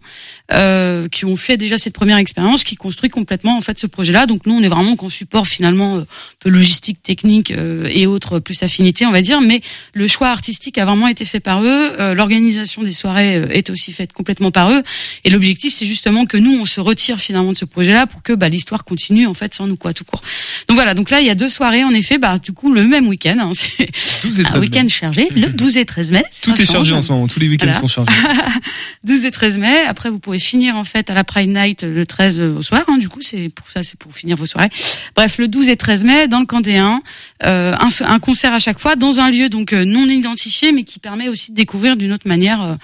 [0.52, 4.26] euh, qui ont fait déjà cette première expérience qui construit complètement en fait ce projet-là.
[4.26, 6.06] Donc nous on est vraiment qu'en support finalement euh, un
[6.40, 9.40] peu logistique technique euh, et autres plus affinité on va dire.
[9.40, 9.60] Mais
[9.94, 11.79] le choix artistique a vraiment été fait par eux.
[11.80, 14.82] Euh, L'organisation des soirées euh, est aussi faite complètement par eux.
[15.24, 18.32] Et l'objectif, c'est justement que nous, on se retire finalement de ce projet-là pour que
[18.32, 20.22] bah, l'histoire continue en fait sans nous quoi, tout court.
[20.70, 20.94] Donc voilà.
[20.94, 22.16] Donc là, il y a deux soirées en effet.
[22.18, 23.36] Bah du coup, le même week-end.
[23.40, 23.90] Hein, c'est
[24.22, 26.22] 12 et un 13 week-end chargé, le 12 et 13 mai.
[26.42, 27.26] Tout est chargé en ce moment.
[27.26, 27.78] Tous les week-ends Voilà.
[27.80, 28.12] sont chargés.
[29.04, 29.80] 12 et 13 mai.
[29.86, 32.84] Après, vous pouvez finir en fait à la Pride Night le 13 au soir.
[32.86, 32.98] hein.
[32.98, 34.70] du coup, c'est pour ça, c'est pour finir vos soirées.
[35.16, 37.02] Bref, le 12 et 13 mai dans le Candéen,
[37.44, 40.84] euh, un, un concert à chaque fois dans un lieu donc euh, non identifié, mais
[40.84, 42.74] qui permet aussi de découvrir d'une autre manière, euh,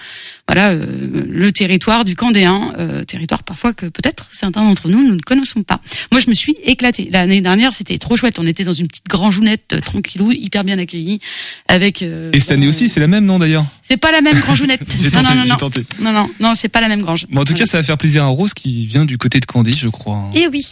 [0.47, 5.15] voilà, euh, le territoire du Candéen, euh, territoire parfois que peut-être certains d'entre nous nous
[5.15, 5.79] ne connaissons pas.
[6.11, 7.09] Moi, je me suis éclatée.
[7.11, 8.39] L'année dernière, c'était trop chouette.
[8.39, 11.19] On était dans une petite grangeounette euh, tranquillou, hyper bien accueillie,
[11.67, 12.01] avec.
[12.01, 14.81] euh, Et cette année aussi, c'est la même, non d'ailleurs C'est pas la même grangeounette.
[15.01, 15.57] J'ai non, tenté, non, non, j'ai non.
[15.57, 15.85] tenté.
[15.99, 17.25] Non, non, non, c'est pas la même grange.
[17.29, 19.45] Bon, en tout cas, ça va faire plaisir à Rose qui vient du côté de
[19.45, 20.29] Candé, je crois.
[20.33, 20.65] Et oui.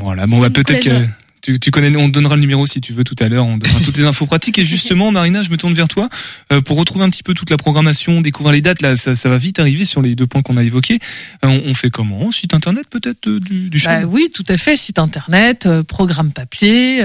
[0.00, 1.06] Voilà, bon, bah, C'est mon peut-être que
[1.42, 3.56] tu, tu connais, on te donnera le numéro si tu veux tout à l'heure, on
[3.56, 4.58] donnera toutes les infos pratiques.
[4.58, 6.08] Et justement, Marina, je me tourne vers toi
[6.52, 8.80] euh, pour retrouver un petit peu toute la programmation, découvrir les dates.
[8.80, 11.00] Là, ça, ça va vite arriver sur les deux points qu'on a évoqués.
[11.44, 12.30] Euh, on, on fait comment?
[12.30, 14.76] Site internet peut-être euh, du, du Bah oui, tout à fait.
[14.76, 17.04] Site internet, euh, programme papier,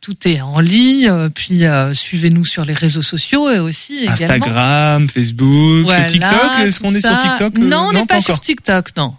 [0.00, 1.28] tout est en ligne.
[1.34, 1.62] puis
[1.92, 4.12] suivez-nous sur les réseaux sociaux et aussi également.
[4.12, 6.60] Instagram, Facebook, Voilà, TikTok.
[6.64, 7.18] Est-ce qu'on est sur.
[7.18, 8.40] TikTok Non, on n'est pas, sur encore.
[8.44, 9.14] TikTok, non.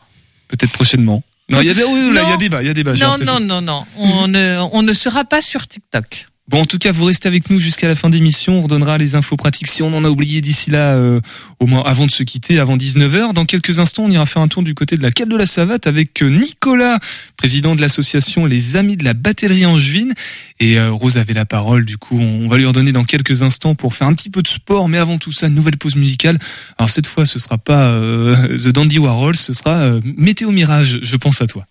[0.48, 1.24] Peut-être prochainement.
[1.50, 2.94] Non, il y a des, oui, là, il y a débat, il y a débat.
[2.94, 3.40] j'ai Non, l'impression.
[3.40, 3.86] non, non, non.
[3.98, 6.28] On ne, on ne sera pas sur TikTok.
[6.50, 8.60] Bon, en tout cas, vous restez avec nous jusqu'à la fin d'émission.
[8.60, 11.20] On redonnera les infos pratiques si on en a oublié d'ici là, euh,
[11.60, 13.34] au moins avant de se quitter, avant 19h.
[13.34, 15.46] Dans quelques instants, on ira faire un tour du côté de la Cale de la
[15.46, 17.00] Savate avec euh, Nicolas,
[17.36, 20.14] président de l'association Les Amis de la Batterie Angevine.
[20.60, 23.76] Et euh, Rose avait la parole, du coup, on va lui redonner dans quelques instants
[23.76, 24.90] pour faire un petit peu de sport.
[24.90, 26.40] Mais avant tout ça, nouvelle pause musicale.
[26.78, 31.00] Alors cette fois, ce sera pas euh, The Dandy Warhol, ce sera euh, Météo Mirage,
[31.02, 31.66] je pense à toi.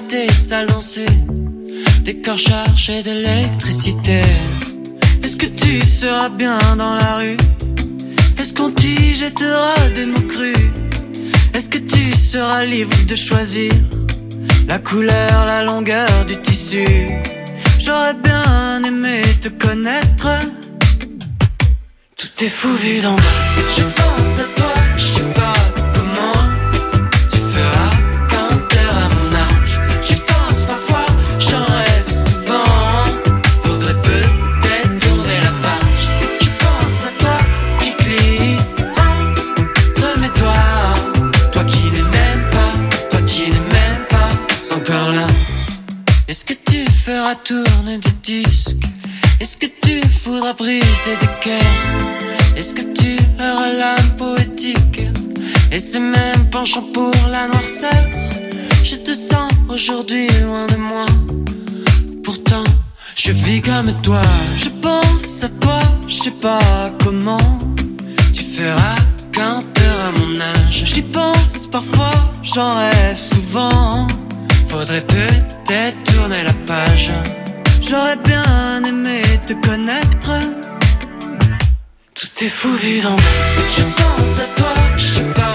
[0.00, 1.06] Tes salles danser
[2.02, 4.20] Des corps chargés d'électricité
[5.22, 7.36] Est-ce que tu seras bien dans la rue?
[8.38, 10.56] Est-ce qu'on t'y jettera des mots crus?
[11.54, 13.72] Est-ce que tu seras libre de choisir
[14.68, 16.84] la couleur, la longueur du tissu?
[17.78, 20.28] J'aurais bien aimé te connaître.
[22.16, 23.22] Tout est fou vu d'en bas.
[23.76, 24.74] Je pense à toi,
[47.26, 48.86] feras tourner des disques.
[49.40, 52.56] Est-ce que tu voudras briser des cœurs?
[52.56, 55.02] Est-ce que tu auras l'âme poétique?
[55.72, 58.04] Et ce même penchant pour la noirceur?
[58.84, 61.06] Je te sens aujourd'hui loin de moi.
[62.22, 62.64] Pourtant
[63.16, 64.22] Je vis comme toi,
[64.62, 67.58] je pense à toi, je sais pas comment.
[68.34, 68.98] Tu feras
[69.34, 70.84] quand t'auras mon âge.
[70.92, 74.08] J'y pense parfois, j'en rêve souvent.
[74.68, 77.10] Faudrait peut-être tourner la page.
[77.82, 80.32] J'aurais bien aimé te connaître.
[82.14, 83.16] Tout est fou bas.
[83.76, 85.45] Je pense à toi, je sais pas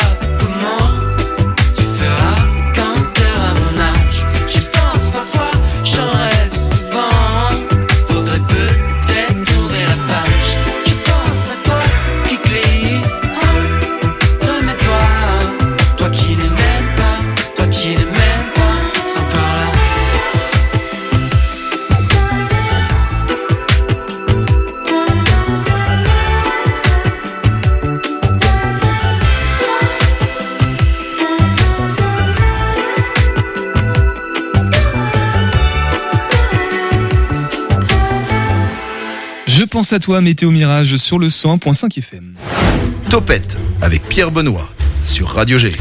[39.82, 42.36] pense à toi, Météo Mirage, sur le 100.5 FM.
[43.10, 44.70] Topette avec Pierre Benoît
[45.02, 45.72] sur Radio G.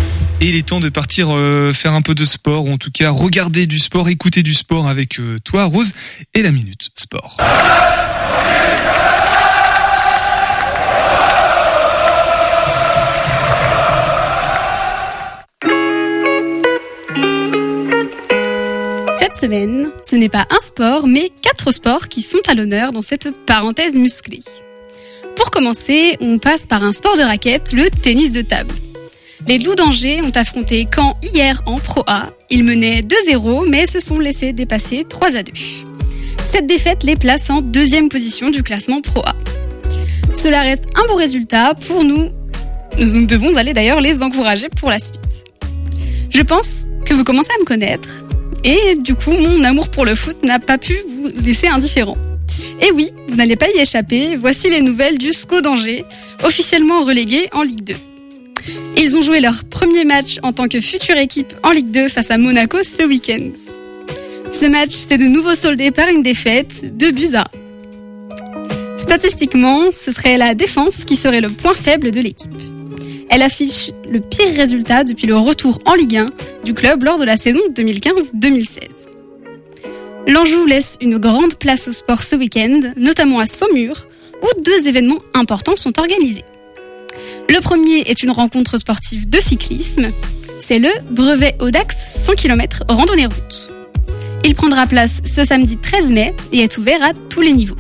[0.41, 2.91] Et il est temps de partir euh, faire un peu de sport, ou en tout
[2.91, 5.93] cas regarder du sport, écouter du sport avec euh, toi, Rose,
[6.33, 7.37] et la Minute Sport.
[19.33, 23.31] Semaine, ce n'est pas un sport, mais quatre sports qui sont à l'honneur dans cette
[23.47, 24.43] parenthèse musclée.
[25.37, 28.75] Pour commencer, on passe par un sport de raquette, le tennis de table.
[29.47, 32.31] Les Loups d'Angers ont affronté Caen hier en Pro A.
[32.51, 35.53] Ils menaient 2-0, mais se sont laissés dépasser 3 à 2.
[36.45, 39.35] Cette défaite les place en deuxième position du classement Pro A.
[40.35, 42.29] Cela reste un bon résultat pour nous.
[42.99, 45.21] Nous devons aller d'ailleurs les encourager pour la suite.
[46.31, 48.25] Je pense que vous commencez à me connaître
[48.65, 52.17] et du coup mon amour pour le foot n'a pas pu vous laisser indifférent.
[52.81, 56.05] Et oui, vous n'allez pas y échapper, voici les nouvelles du SCO d'Angers,
[56.43, 57.95] officiellement relégué en Ligue 2.
[58.97, 62.31] Ils ont joué leur premier match en tant que future équipe en Ligue 2 face
[62.31, 63.51] à Monaco ce week-end.
[64.51, 67.51] Ce match s'est de nouveau soldé par une défaite, 2 buts à
[68.97, 68.99] 1.
[68.99, 72.51] Statistiquement, ce serait la défense qui serait le point faible de l'équipe.
[73.31, 76.31] Elle affiche le pire résultat depuis le retour en Ligue 1
[76.65, 78.79] du club lors de la saison 2015-2016.
[80.27, 84.09] L'Anjou laisse une grande place au sport ce week-end, notamment à Saumur,
[84.43, 86.45] où deux événements importants sont organisés.
[87.49, 90.11] Le premier est une rencontre sportive de cyclisme.
[90.59, 93.69] C'est le brevet Audax 100 km randonnée route.
[94.45, 97.77] Il prendra place ce samedi 13 mai et est ouvert à tous les niveaux.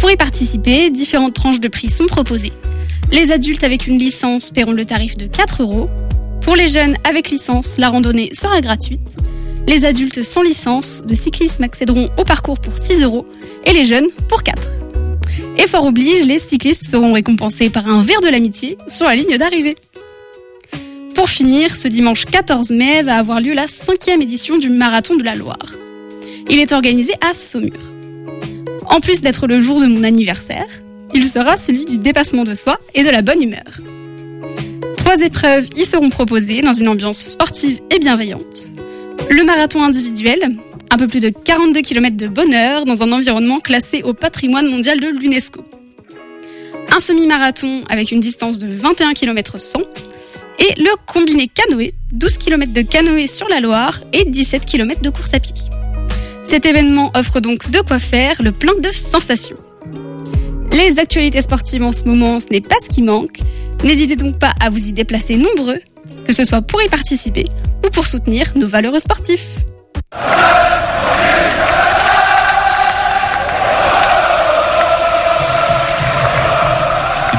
[0.00, 2.52] Pour y participer, différentes tranches de prix sont proposées.
[3.12, 5.88] Les adultes avec une licence paieront le tarif de 4 euros.
[6.42, 9.16] Pour les jeunes avec licence, la randonnée sera gratuite.
[9.66, 13.26] Les adultes sans licence de cyclisme accéderont au parcours pour 6 euros
[13.64, 14.60] et les jeunes pour 4.
[15.58, 19.38] Et fort oblige, les cyclistes seront récompensés par un verre de l'amitié sur la ligne
[19.38, 19.76] d'arrivée.
[21.14, 25.22] Pour finir, ce dimanche 14 mai va avoir lieu la cinquième édition du Marathon de
[25.22, 25.74] la Loire.
[26.50, 27.80] Il est organisé à Saumur.
[28.88, 30.66] En plus d'être le jour de mon anniversaire,
[31.14, 33.80] il sera celui du dépassement de soi et de la bonne humeur.
[34.96, 38.68] Trois épreuves y seront proposées dans une ambiance sportive et bienveillante.
[39.30, 40.56] Le marathon individuel,
[40.90, 45.00] un peu plus de 42 km de bonheur dans un environnement classé au patrimoine mondial
[45.00, 45.64] de l'UNESCO.
[46.94, 49.80] Un semi-marathon avec une distance de 21 km 100
[50.58, 55.10] et le combiné canoë, 12 km de canoë sur la Loire et 17 km de
[55.10, 55.54] course à pied.
[56.44, 59.56] Cet événement offre donc de quoi faire le plein de sensations.
[60.72, 63.40] Les actualités sportives en ce moment, ce n'est pas ce qui manque.
[63.84, 65.78] N'hésitez donc pas à vous y déplacer nombreux,
[66.26, 67.44] que ce soit pour y participer
[67.84, 69.46] ou pour soutenir nos valeureux sportifs.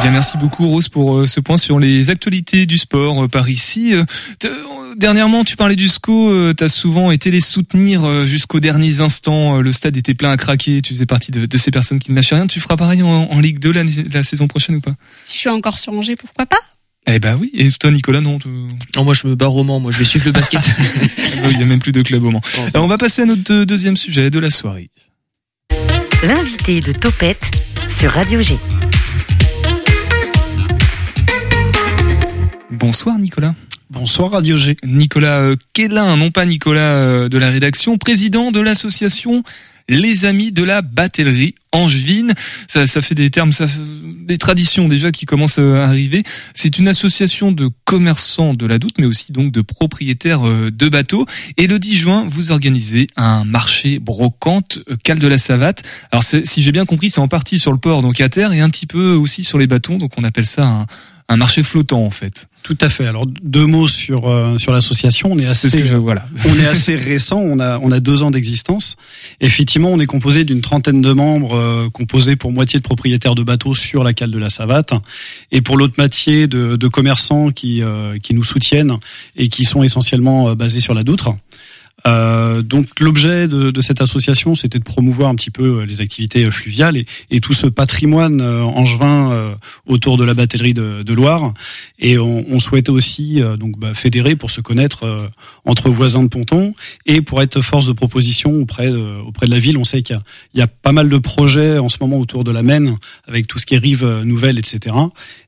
[0.08, 3.50] Eh merci beaucoup Rose pour euh, ce point sur les actualités du sport euh, par
[3.50, 3.94] ici.
[4.98, 8.60] Euh, euh, Dernièrement, tu parlais du SCO, tu as souvent été les soutenir euh, jusqu'aux
[8.60, 9.58] derniers instants.
[9.58, 12.12] Euh, Le stade était plein à craquer, tu faisais partie de, de ces personnes qui
[12.12, 12.48] ne lâchaient rien.
[12.48, 14.96] Tu feras pareil en, en Ligue 2 l'année- la, saison prochaine ou pas?
[15.22, 16.58] Si je suis encore sur Angers, pourquoi pas?
[17.10, 18.50] Eh ben oui, et toi Nicolas, non tu-
[18.96, 20.60] Non, moi je me barre au Mans, moi je vais suivre le basket.
[21.50, 22.42] Il y a même plus de club au Mans.
[22.74, 24.90] Alors, on va passer à notre euh, deuxième sujet de la soirée.
[26.24, 27.50] L'invité de Topette
[27.88, 28.58] sur Radio G.
[32.72, 33.56] Bonsoir Nicolas.
[34.00, 34.78] Bonsoir Radio G.
[34.86, 39.44] Nicolas euh, Quélin, non pas Nicolas euh, de la rédaction, président de l'association
[39.90, 42.34] les amis de la batellerie angevine.
[42.68, 43.66] Ça, ça fait des termes, ça,
[44.04, 46.24] des traditions déjà qui commencent à arriver.
[46.54, 50.90] C'est une association de commerçants de la Doute, mais aussi donc de propriétaires euh, de
[50.90, 51.26] bateaux.
[51.58, 55.84] Et le 10 juin, vous organisez un marché brocante euh, Cal de la Savate.
[56.12, 58.60] Alors si j'ai bien compris, c'est en partie sur le port, donc à terre, et
[58.60, 59.98] un petit peu aussi sur les bâtons.
[59.98, 60.86] Donc on appelle ça un,
[61.30, 62.48] un marché flottant en fait.
[62.64, 63.06] Tout à fait.
[63.06, 65.32] Alors deux mots sur euh, sur l'association.
[65.32, 66.26] On est assez je, voilà.
[66.46, 67.38] on est assez récent.
[67.38, 68.96] On a on a deux ans d'existence.
[69.42, 73.44] Effectivement, on est composé d'une trentaine de membres, euh, composés pour moitié de propriétaires de
[73.44, 74.94] bateaux sur la cale de la Savate,
[75.52, 78.98] et pour l'autre moitié de, de commerçants qui euh, qui nous soutiennent
[79.36, 81.30] et qui sont essentiellement basés sur la Doutre.
[82.08, 86.00] Euh, donc l'objet de, de, cette association, c'était de promouvoir un petit peu euh, les
[86.00, 91.14] activités euh, fluviales et, et tout ce patrimoine angevin autour de la batellerie de, de
[91.14, 91.54] Loire.
[92.00, 95.30] Et on, on, souhaitait aussi donc bah, fédérer pour se connaître
[95.66, 96.74] entre voisins de ponton
[97.06, 99.78] et pour être force de proposition auprès de, auprès de la ville.
[99.78, 100.20] On sait qu'il
[100.54, 103.48] y, y, a pas mal de projets en ce moment autour de la Maine avec
[103.48, 104.96] tout ce qui est rive nouvelle, etc.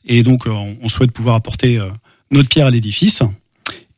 [0.06, 1.80] Et donc on, on souhaite pouvoir apporter
[2.32, 3.24] notre pierre à l'édifice.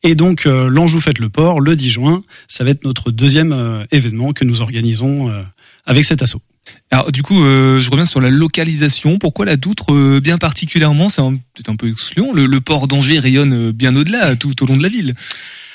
[0.04, 3.54] Et donc euh, l'Anjou fête le port le 10 juin, ça va être notre deuxième
[3.54, 5.42] euh, événement que nous organisons euh,
[5.86, 6.42] avec cet assaut.
[6.90, 9.18] Alors du coup, je reviens sur la localisation.
[9.18, 11.10] Pourquoi la Doutre bien particulièrement?
[11.10, 12.34] C'est peut-être un peu excluant.
[12.34, 15.16] Le, le port d'Angers rayonne bien au-delà, tout au long de la ville.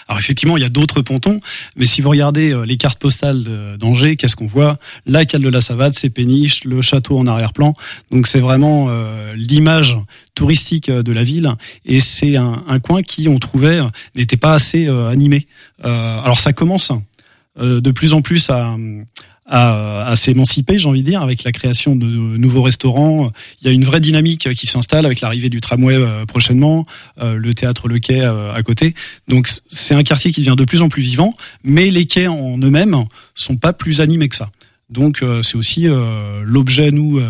[0.09, 1.41] Alors effectivement, il y a d'autres pontons,
[1.75, 3.43] mais si vous regardez euh, les cartes postales
[3.77, 4.79] d'Angers, qu'est-ce qu'on voit?
[5.05, 7.75] La cale de la Savate, c'est péniche, le château en arrière-plan.
[8.13, 9.99] Donc c'est vraiment euh, l'image
[10.35, 11.51] touristique euh, de la ville,
[11.85, 13.81] et c'est un, coin qui, on trouvait,
[14.15, 15.47] n'était pas assez animé.
[15.83, 16.93] alors ça commence
[17.59, 18.77] de plus en plus à,
[19.49, 23.31] à s'émanciper, j'ai envie de dire, avec la création de nouveaux restaurants.
[23.61, 26.85] Il y a une vraie dynamique qui s'installe avec l'arrivée du tramway euh, prochainement,
[27.21, 28.95] euh, le théâtre Le Quai euh, à côté.
[29.29, 32.59] Donc c'est un quartier qui devient de plus en plus vivant, mais les quais en
[32.59, 33.05] eux-mêmes
[33.35, 34.51] sont pas plus animés que ça.
[34.89, 35.89] Donc c'est aussi
[36.45, 37.21] l'objet nous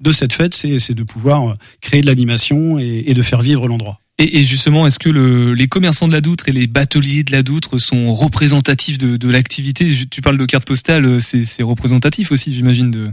[0.00, 4.00] de cette fête, c'est de pouvoir créer de l'animation et, et de faire vivre l'endroit.
[4.18, 7.42] Et, justement, est-ce que le, les commerçants de la Doutre et les bateliers de la
[7.42, 9.92] Doutre sont représentatifs de, de l'activité?
[10.08, 13.12] Tu parles de carte postale, c'est représentatif aussi, j'imagine, de,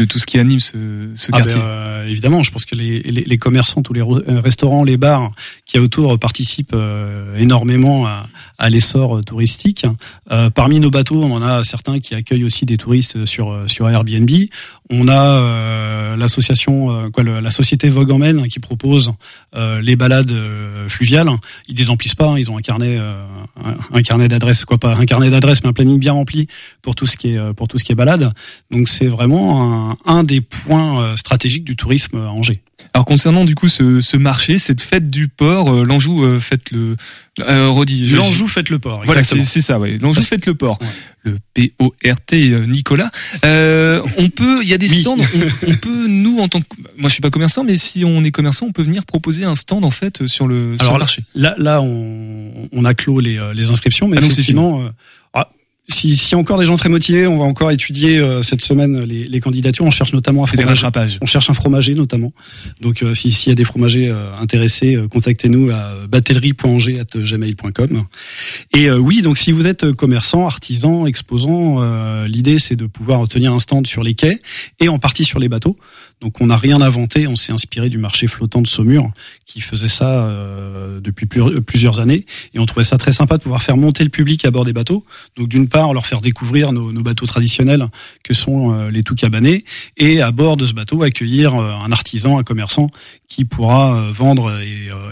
[0.00, 1.60] de tout ce qui anime ce, ce ah, quartier.
[1.60, 5.30] Ben, évidemment, je pense que les, les, les, commerçants, tous les restaurants, les bars
[5.66, 9.86] qui autour participent euh, énormément à, à l'essor touristique.
[10.30, 13.88] Euh, parmi nos bateaux, on en a certains qui accueillent aussi des touristes sur sur
[13.88, 14.30] Airbnb.
[14.92, 15.40] On a
[16.10, 19.12] euh, l'association, euh, quoi, la société Vogue Emmène qui propose
[19.54, 20.32] euh, les balades
[20.88, 21.30] fluviales.
[21.68, 22.38] Ils les emplissent pas, hein.
[22.38, 22.98] ils ont un carnet,
[23.94, 26.48] un, carnet d'adresses, quoi pas un carnet d'adresses, mais un planning bien rempli
[26.82, 28.32] pour tout ce qui est pour tout ce qui est balade.
[28.72, 32.62] Donc c'est vraiment un, un des points stratégiques du tourisme à Angers.
[32.92, 36.72] Alors concernant du coup ce, ce marché, cette fête du port, euh, l'Anjou euh, fête
[36.72, 36.96] le
[37.40, 38.08] euh, Rodi.
[38.08, 39.02] L'Anjou fête le port.
[39.04, 39.98] Voilà, c'est ça, ouais.
[39.98, 40.78] L'Anjou fête le port.
[41.22, 43.10] Le P O R T euh, Nicolas.
[43.44, 45.18] Euh, on peut, il y a des stands.
[45.18, 48.24] On, on, peut nous en tant que, moi je suis pas commerçant, mais si on
[48.24, 51.22] est commerçant, on peut venir proposer un stand en fait sur le, sur le marché.
[51.34, 54.90] Là, là, on, on a clos les, les inscriptions, mais ah effectivement.
[55.90, 59.24] Si, si encore des gens très motivés, on va encore étudier euh, cette semaine les,
[59.24, 59.84] les, candidatures.
[59.84, 60.86] On cherche notamment un fromager.
[61.20, 62.32] On cherche un fromager notamment.
[62.80, 68.04] Donc euh, s'il y a des fromagers euh, intéressés, contactez-nous à batellerie.angers@gmail.com.
[68.74, 71.80] Et oui, donc si vous êtes commerçant, artisan, exposant,
[72.24, 74.40] l'idée c'est de pouvoir tenir un stand sur les quais
[74.78, 75.76] et en partie sur les bateaux.
[76.20, 79.10] Donc on n'a rien inventé, on s'est inspiré du marché flottant de Saumur
[79.46, 83.62] qui faisait ça euh, depuis plusieurs années et on trouvait ça très sympa de pouvoir
[83.62, 85.04] faire monter le public à bord des bateaux.
[85.36, 87.86] Donc d'une part leur faire découvrir nos, bateaux traditionnels
[88.22, 89.64] que sont euh, les tout cabanés
[89.96, 92.90] et à bord de ce bateau accueillir euh, un artisan, un commerçant
[93.28, 94.58] qui pourra vendre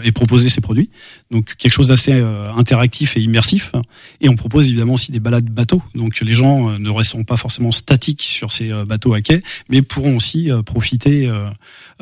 [0.03, 0.89] et proposer ses produits.
[1.31, 2.13] Donc quelque chose d'assez
[2.55, 3.73] interactif et immersif.
[4.19, 5.83] Et on propose évidemment aussi des balades bateaux.
[5.93, 10.15] Donc les gens ne resteront pas forcément statiques sur ces bateaux à quai, mais pourront
[10.15, 11.49] aussi profiter euh,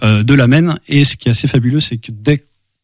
[0.04, 0.80] euh, de la Maine.
[0.88, 2.44] Et ce qui est assez fabuleux, c'est que dès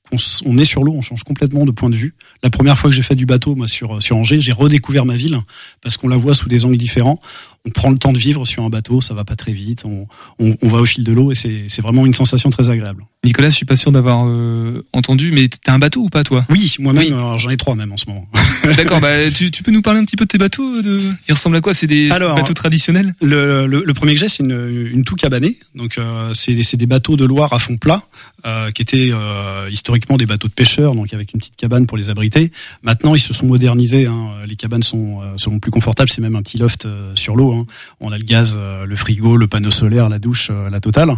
[0.09, 2.15] qu'on est sur l'eau, on change complètement de point de vue.
[2.41, 5.15] La première fois que j'ai fait du bateau, moi, sur, sur Angers, j'ai redécouvert ma
[5.15, 5.39] ville
[5.81, 7.19] parce qu'on la voit sous des angles différents
[7.65, 10.05] on prend le temps de vivre sur un bateau, ça va pas très vite, on,
[10.39, 13.05] on, va au fil de l'eau et c'est vraiment une sensation très agréable.
[13.23, 16.45] Nicolas, je suis pas sûr d'avoir euh, entendu, mais t'as un bateau ou pas toi?
[16.49, 18.27] Oui, moi-même, j'en ai trois même en ce moment.
[18.75, 21.01] D'accord, bah tu, tu, peux nous parler un petit peu de tes bateaux de...
[21.27, 21.73] Ils ressemblent à quoi?
[21.73, 23.15] C'est des bateaux traditionnels?
[23.21, 27.15] le, le, premier que j'ai, c'est une, une tout cabanée, donc euh, c'est des bateaux
[27.15, 28.03] de Loire à fond plat,
[28.45, 31.97] euh, qui étaient euh, historiquement des bateaux de pêcheurs, donc avec une petite cabane pour
[31.97, 32.51] les abriter.
[32.83, 36.41] Maintenant, ils se sont modernisés, hein, les cabanes sont, sont plus confortables, c'est même un
[36.41, 37.65] petit loft sur l'eau Hein.
[37.99, 41.11] On a le gaz, euh, le frigo, le panneau solaire, la douche, euh, la totale.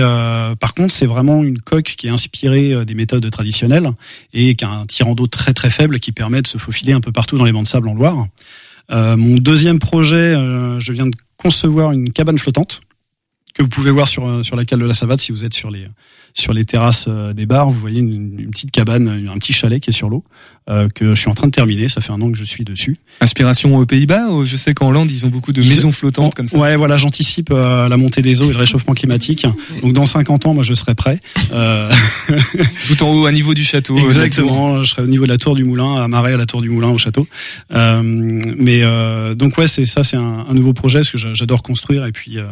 [0.00, 3.90] Euh, par contre, c'est vraiment une coque qui est inspirée des méthodes traditionnelles
[4.32, 7.00] et qui a un tirant d'eau très très faible qui permet de se faufiler un
[7.00, 8.26] peu partout dans les bancs de sable en Loire.
[8.92, 12.80] Euh, mon deuxième projet, euh, je viens de concevoir une cabane flottante
[13.54, 15.54] que vous pouvez voir sur euh, sur la cale de la Savate si vous êtes
[15.54, 15.88] sur les
[16.38, 17.68] sur les terrasses euh, des bars.
[17.70, 20.22] Vous voyez une, une petite cabane, un petit chalet qui est sur l'eau
[20.68, 21.88] euh, que je suis en train de terminer.
[21.88, 22.98] Ça fait un an que je suis dessus.
[23.20, 26.58] Inspiration aux Pays-Bas Je sais qu'en Hollande, ils ont beaucoup de maisons flottantes comme ça.
[26.58, 29.46] Ouais, voilà, j'anticipe euh, la montée des eaux et le réchauffement climatique.
[29.82, 31.20] Donc dans 50 ans, moi, je serai prêt.
[31.52, 31.90] Euh,
[32.86, 33.96] Tout en haut, à niveau du château.
[33.98, 34.02] euh.
[34.04, 36.60] Exactement, je serai au niveau de la tour du moulin, à Marais, à la tour
[36.60, 37.26] du moulin, au château.
[37.72, 41.34] Euh, mais euh, donc ouais, c'est ça, c'est un, un nouveau projet parce que j'a-
[41.34, 42.44] j'adore construire et puis euh,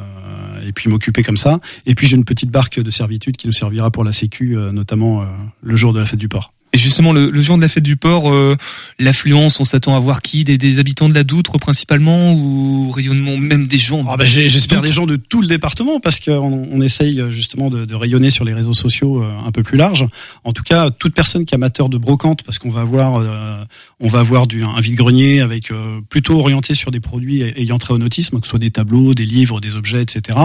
[0.66, 1.60] et puis m'occuper comme ça.
[1.86, 4.70] Et puis j'ai une petite barque de servitude qui nous servira pour la Sécu, euh,
[4.70, 5.24] notamment euh,
[5.62, 6.52] le jour de la fête du port.
[6.74, 8.56] Et justement, le, le jour de la fête du port, euh,
[8.98, 10.42] l'affluence, on s'attend à voir qui?
[10.42, 14.04] Des, des habitants de la Doutre principalement ou rayonnement même des gens?
[14.08, 17.70] Ah bah, J'espère des gens de tout le département parce qu'on on essaye euh, justement
[17.70, 20.08] de, de rayonner sur les réseaux sociaux euh, un peu plus large.
[20.42, 23.62] En tout cas, toute personne qui est amateur de brocante, parce qu'on va avoir, euh,
[24.00, 27.94] on va avoir du, un vide-grenier avec euh, plutôt orienté sur des produits ayant trait
[27.94, 30.40] au nautisme, que ce soit des tableaux, des livres, des objets, etc.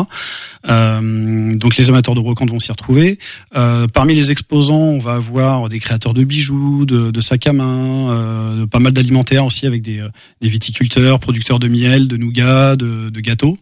[0.69, 3.17] Euh, donc les amateurs de brocante vont s'y retrouver.
[3.55, 7.53] Euh, parmi les exposants, on va avoir des créateurs de bijoux, de, de sacs à
[7.53, 10.09] main, euh, pas mal d'alimentaires aussi avec des, euh,
[10.41, 13.57] viticulteurs, producteurs de miel, de nougat, de, de gâteaux.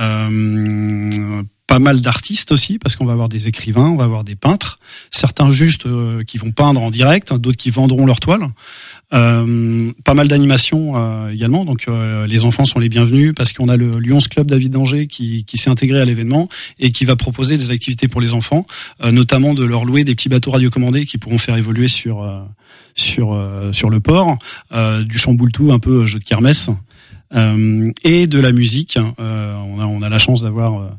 [0.00, 4.34] Euh, pas mal d'artistes aussi parce qu'on va avoir des écrivains, on va avoir des
[4.34, 4.78] peintres,
[5.10, 5.86] certains juste
[6.26, 8.46] qui vont peindre en direct, hein, d'autres qui vendront leurs toiles.
[9.12, 13.68] Euh, pas mal d'animations euh, également, donc euh, les enfants sont les bienvenus parce qu'on
[13.68, 16.48] a le Lyons Club David d'Angers qui, qui s'est intégré à l'événement
[16.78, 18.64] et qui va proposer des activités pour les enfants,
[19.04, 22.40] euh, notamment de leur louer des petits bateaux radiocommandés qui pourront faire évoluer sur euh,
[22.94, 23.38] sur
[23.72, 24.36] sur le port,
[25.06, 26.68] du chamboule-tout un peu jeu de kermesse
[28.04, 28.98] et de la musique.
[29.18, 30.90] On a on a la chance d'avoir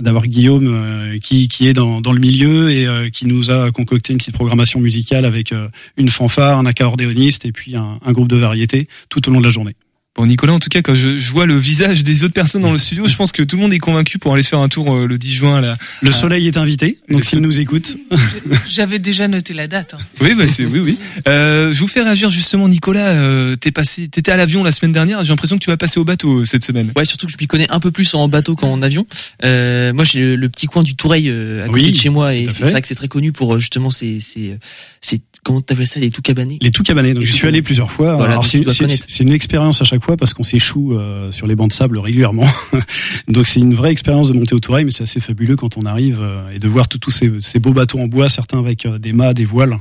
[0.00, 3.70] d'avoir Guillaume euh, qui, qui est dans, dans le milieu et euh, qui nous a
[3.70, 8.12] concocté une petite programmation musicale avec euh, une fanfare, un accordéoniste et puis un, un
[8.12, 9.76] groupe de variété tout au long de la journée.
[10.16, 12.72] Bon Nicolas, en tout cas, quand je, je vois le visage des autres personnes dans
[12.72, 14.92] le studio, je pense que tout le monde est convaincu pour aller faire un tour
[14.92, 15.78] euh, le 10 juin à la.
[16.02, 17.96] Le soleil est invité, donc s'il nous écoute.
[18.68, 19.94] J'avais déjà noté la date.
[19.94, 19.98] hein.
[20.20, 20.98] Oui, bah c'est oui, oui.
[21.28, 23.10] Euh, je vous fais réagir justement, Nicolas.
[23.10, 25.22] Euh, t'es passé, t'étais à l'avion la semaine dernière.
[25.22, 26.90] J'ai l'impression que tu vas passer au bateau euh, cette semaine.
[26.96, 29.06] Ouais, surtout que je m'y connais un peu plus en bateau qu'en avion.
[29.44, 32.08] Euh, moi, j'ai le, le petit coin du Toureil euh, à côté Oui, de chez
[32.08, 34.58] moi et c'est vrai que c'est très connu pour justement ces, ces,
[35.00, 36.58] ces comment t'appelles ça, les tout cabanés.
[36.60, 37.14] Les tout cabanés.
[37.14, 38.16] Donc Les tout suis allé plusieurs fois.
[38.16, 41.68] Voilà, Alors c'est une expérience à chaque fois parce qu'on s'échoue euh, sur les bancs
[41.68, 42.46] de sable régulièrement.
[43.28, 45.86] donc c'est une vraie expérience de monter au Toureil, mais c'est assez fabuleux quand on
[45.86, 48.86] arrive euh, et de voir tous tous ces, ces beaux bateaux en bois, certains avec
[48.86, 49.76] euh, des mâts, des voiles.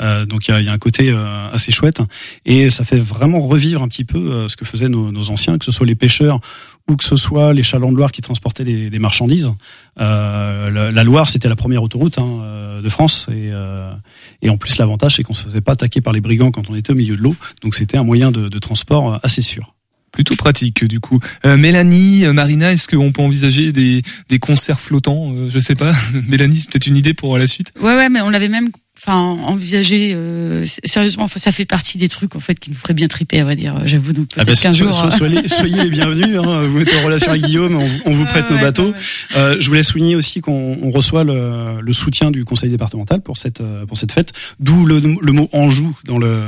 [0.00, 2.02] Euh, donc il y a, il y a un côté euh, assez chouette
[2.44, 5.56] et ça fait vraiment revivre un petit peu euh, ce que faisaient nos, nos anciens,
[5.56, 6.40] que ce soit les pêcheurs
[6.88, 9.50] ou que ce soit les chalands de Loire qui transportaient des, des marchandises.
[9.98, 13.90] Euh, la, la Loire, c'était la première autoroute hein, euh, de France et, euh,
[14.42, 16.74] et en plus l'avantage c'est qu'on se faisait pas attaquer par les brigands quand on
[16.74, 19.76] était au milieu de l'eau, donc c'était un moyen de, de transport assez sûr.
[20.16, 21.20] Plutôt pratique du coup.
[21.44, 25.74] Euh, Mélanie, euh, Marina, est-ce qu'on peut envisager des, des concerts flottants euh, Je sais
[25.74, 25.92] pas.
[26.30, 27.74] Mélanie, c'est peut-être une idée pour la suite.
[27.80, 28.70] Ouais, ouais, mais on l'avait même,
[29.06, 31.28] enfin, envisagé euh, sérieusement.
[31.28, 33.74] Ça fait partie des trucs en fait qui nous feraient bien triper, à vrai dire.
[33.86, 34.92] J'avoue, donc Ah bah, so- jour.
[34.92, 36.36] so- euh, soyez, soyez les bienvenus.
[36.38, 38.92] Hein, vous mettez en relation avec Guillaume, on, on vous prête nos bateaux.
[39.36, 43.36] Euh, je voulais souligner aussi qu'on on reçoit le, le soutien du conseil départemental pour
[43.36, 46.40] cette euh, pour cette fête, d'où le, le mot Anjou dans le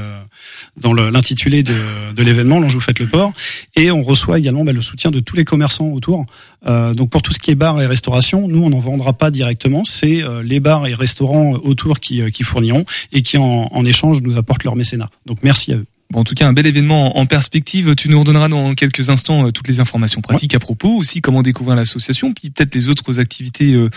[0.80, 1.74] dans l'intitulé de,
[2.14, 3.32] de l'événement, l'Anjou fête le port,
[3.76, 6.26] et on reçoit également bah, le soutien de tous les commerçants autour.
[6.66, 9.30] Euh, donc pour tout ce qui est bar et restauration, nous on n'en vendra pas
[9.30, 13.68] directement, c'est euh, les bars et restaurants autour qui, euh, qui fourniront et qui en,
[13.70, 15.08] en échange nous apportent leur mécénat.
[15.26, 15.84] Donc merci à eux.
[16.10, 17.94] Bon, en tout cas, un bel événement en perspective.
[17.94, 21.42] Tu nous redonneras dans quelques instants euh, toutes les informations pratiques à propos, aussi comment
[21.42, 23.90] découvrir l'association, puis peut-être les autres activités euh,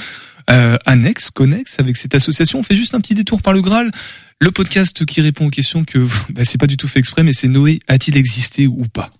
[0.50, 2.60] euh, annexes, connexes avec cette association.
[2.60, 3.92] On fait juste un petit détour par le Graal.
[4.40, 7.34] Le podcast qui répond aux questions que bah, c'est pas du tout fait exprès, mais
[7.34, 9.12] c'est Noé a-t-il existé ou pas?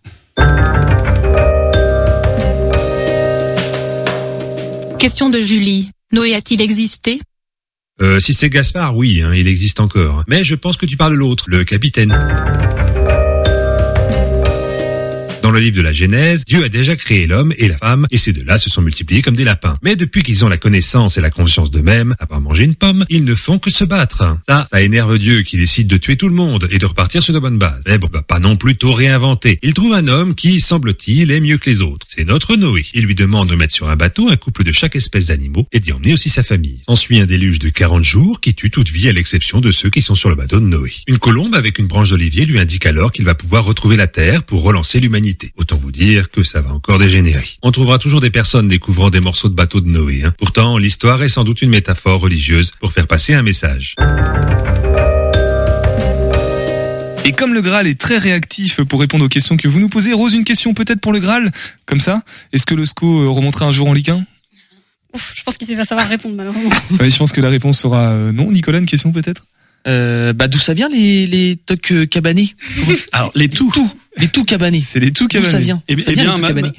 [4.98, 5.92] Question de Julie.
[6.12, 7.20] Noé a-t-il existé?
[8.02, 10.24] Euh, si c'est Gaspard, oui, hein, il existe encore.
[10.28, 12.12] Mais je pense que tu parles de l'autre, le capitaine.
[15.52, 18.18] Dans le livre de la Genèse, Dieu a déjà créé l'homme et la femme, et
[18.18, 19.76] ces deux-là se sont multipliés comme des lapins.
[19.84, 23.06] Mais depuis qu'ils ont la connaissance et la conscience d'eux-mêmes, à part manger une pomme,
[23.10, 24.38] ils ne font que se battre.
[24.48, 27.34] Ça, ça énerve Dieu qui décide de tuer tout le monde et de repartir sur
[27.34, 27.82] de bonnes bases.
[27.86, 29.60] Mais bon, il va pas non plus tout réinventer.
[29.62, 32.08] Il trouve un homme qui, semble-t-il, est mieux que les autres.
[32.10, 32.86] C'est notre Noé.
[32.94, 35.82] Il lui demande de mettre sur un bateau un couple de chaque espèce d'animaux et
[35.82, 36.80] d'y emmener aussi sa famille.
[36.88, 40.02] Ensuit un déluge de 40 jours qui tue toute vie à l'exception de ceux qui
[40.02, 40.94] sont sur le bateau de Noé.
[41.08, 44.44] Une colombe avec une branche d'olivier lui indique alors qu'il va pouvoir retrouver la terre
[44.44, 45.41] pour relancer l'humanité.
[45.58, 47.48] Autant vous dire que ça va encore dégénérer.
[47.62, 50.24] On trouvera toujours des personnes découvrant des morceaux de bateau de Noé.
[50.24, 50.34] hein.
[50.38, 53.96] Pourtant, l'histoire est sans doute une métaphore religieuse pour faire passer un message.
[57.24, 60.12] Et comme le Graal est très réactif pour répondre aux questions que vous nous posez,
[60.12, 61.52] Rose, une question peut-être pour le Graal,
[61.86, 64.26] comme ça Est-ce que le SCO euh, remontera un jour en Ligue 1
[65.14, 66.70] Ouf, je pense qu'il va savoir répondre malheureusement.
[67.00, 68.50] Ouais, Je pense que la réponse sera euh, non.
[68.50, 69.46] Nicolas, une question peut-être?
[69.88, 72.54] Euh, bah d'où ça vient les les tocs euh, cabanés
[73.14, 73.72] Alors les tout,
[74.18, 74.82] les tout cabanés.
[74.82, 76.72] C'est les tout D'où ça vient Eh bien, Ça eh vient, bien, les cabanés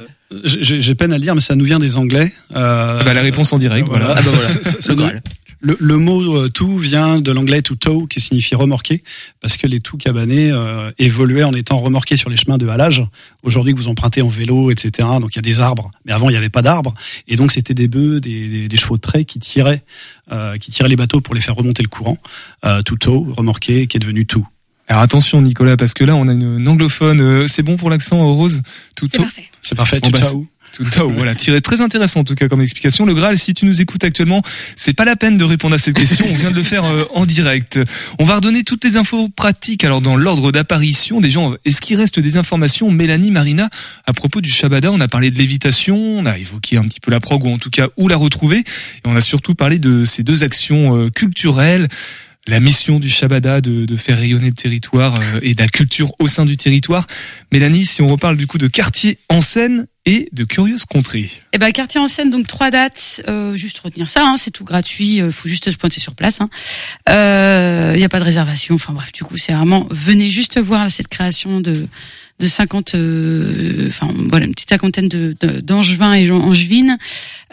[0.45, 2.33] j'ai peine à le dire, mais ça nous vient des Anglais.
[2.57, 4.13] Euh, bah, La réponse en direct, voilà.
[4.13, 4.41] Ah bah voilà.
[4.43, 5.23] Ça- ça- ça Le nous- Graal.
[5.65, 9.05] Le, le mot euh, tout vient de l'anglais to tow, qui signifie remorquer,
[9.41, 13.05] parce que les tout cabanés euh, évoluaient en étant remorqués sur les chemins de halage.
[13.45, 15.09] Aujourd'hui, que vous empruntez en vélo, etc.
[15.21, 16.95] Donc il y a des arbres, mais avant il n'y avait pas d'arbres,
[17.29, 19.83] et donc c'était des bœufs, des, des, des chevaux de trait qui tiraient,
[20.33, 22.19] euh, qui tiraient les bateaux pour les faire remonter le courant.
[22.65, 24.47] Euh, to tow, remorqué, qui est devenu tout.
[24.89, 27.21] Alors attention Nicolas, parce que là on a une, anglophone.
[27.21, 28.63] euh, C'est bon pour l'accent euh, Rose?
[28.97, 29.49] Tout C'est parfait.
[29.61, 30.01] C'est parfait.
[30.01, 30.47] Bon, to bah.
[30.73, 33.05] Tout à voilà, tiré très intéressant en tout cas comme explication.
[33.05, 34.43] Le Graal, si tu nous écoutes actuellement,
[34.77, 36.25] c'est pas la peine de répondre à cette question.
[36.31, 37.79] On vient de le faire euh, en direct.
[38.19, 39.85] On va redonner toutes les infos pratiques.
[39.85, 43.69] Alors dans l'ordre d'apparition, des gens, est-ce qu'il reste des informations, Mélanie, Marina,
[44.07, 44.91] à propos du Shabada?
[44.91, 47.59] On a parlé de lévitation, on a évoqué un petit peu la prog ou en
[47.59, 48.65] tout cas où la retrouver, et
[49.05, 51.89] on a surtout parlé de ces deux actions euh, culturelles.
[52.49, 56.13] La mission du Shabada de, de faire rayonner le territoire euh, et de la culture
[56.19, 57.07] au sein du territoire.
[57.53, 61.31] Mélanie, si on reparle du coup de quartier en scène et de curieuses contrées.
[61.53, 64.65] Eh ben quartier en scène donc trois dates, euh, juste retenir ça, hein, c'est tout
[64.65, 66.39] gratuit, euh, faut juste se pointer sur place.
[66.39, 66.51] Il hein.
[67.11, 70.91] euh, y a pas de réservation, enfin bref, du coup c'est vraiment venez juste voir
[70.91, 71.87] cette création de
[72.43, 76.99] de 50, euh, enfin voilà une petite cinquantaine de d'angevins et angevines.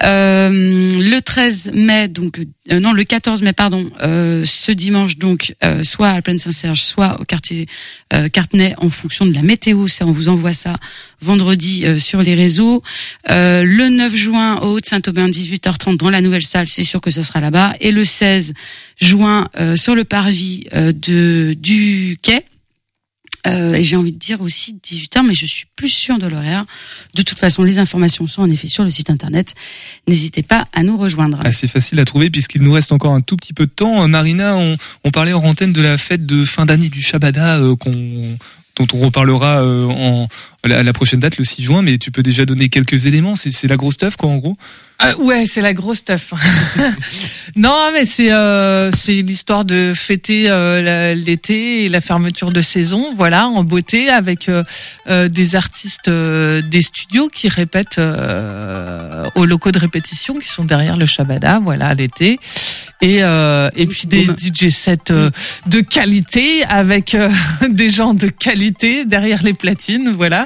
[0.03, 2.39] Euh, le 13 mai donc
[2.71, 6.39] euh, non le 14 mai pardon, euh, ce dimanche donc euh, soit à la plaine
[6.39, 7.67] Saint-Serge, soit au quartier
[8.13, 10.77] euh, Cartenay en fonction de la météo, ça on vous envoie ça
[11.21, 12.81] vendredi sur les réseaux.
[13.27, 17.41] Le 9 juin au Haut-de-Saint-Aubin 18h30 dans la nouvelle salle, c'est sûr que ça sera
[17.41, 18.53] là-bas et le 16
[18.99, 22.45] juin sur le parvis de du quai.
[23.47, 26.65] Euh, j'ai envie de dire aussi 18h, mais je suis plus sûre de l'horaire.
[27.15, 29.55] De toute façon, les informations sont en effet sur le site internet.
[30.07, 31.39] N'hésitez pas à nous rejoindre.
[31.45, 34.07] Assez facile à trouver puisqu'il nous reste encore un tout petit peu de temps.
[34.07, 37.75] Marina, on, on parlait en antenne de la fête de fin d'année du Shabada euh,
[37.75, 38.37] qu'on
[38.79, 40.27] dont on reparlera euh, en
[40.63, 43.51] à la prochaine date le 6 juin mais tu peux déjà donner quelques éléments c'est
[43.51, 44.57] c'est la grosse stuff quoi en gros
[45.01, 46.33] Euh, ouais, c'est la grosse stuff.
[47.55, 52.59] non, mais c'est euh, c'est l'histoire de fêter euh, la- l'été et la fermeture de
[52.59, 54.65] saison, voilà, en beauté avec euh,
[55.07, 60.65] euh, des artistes euh, des studios qui répètent euh, aux locaux de répétition qui sont
[60.65, 62.37] derrière le Shabada, voilà, l'été.
[63.01, 65.29] Et euh, et puis des DJ sets euh,
[65.67, 67.29] de qualité avec euh,
[67.69, 70.45] des gens de qualité derrière les platines, voilà.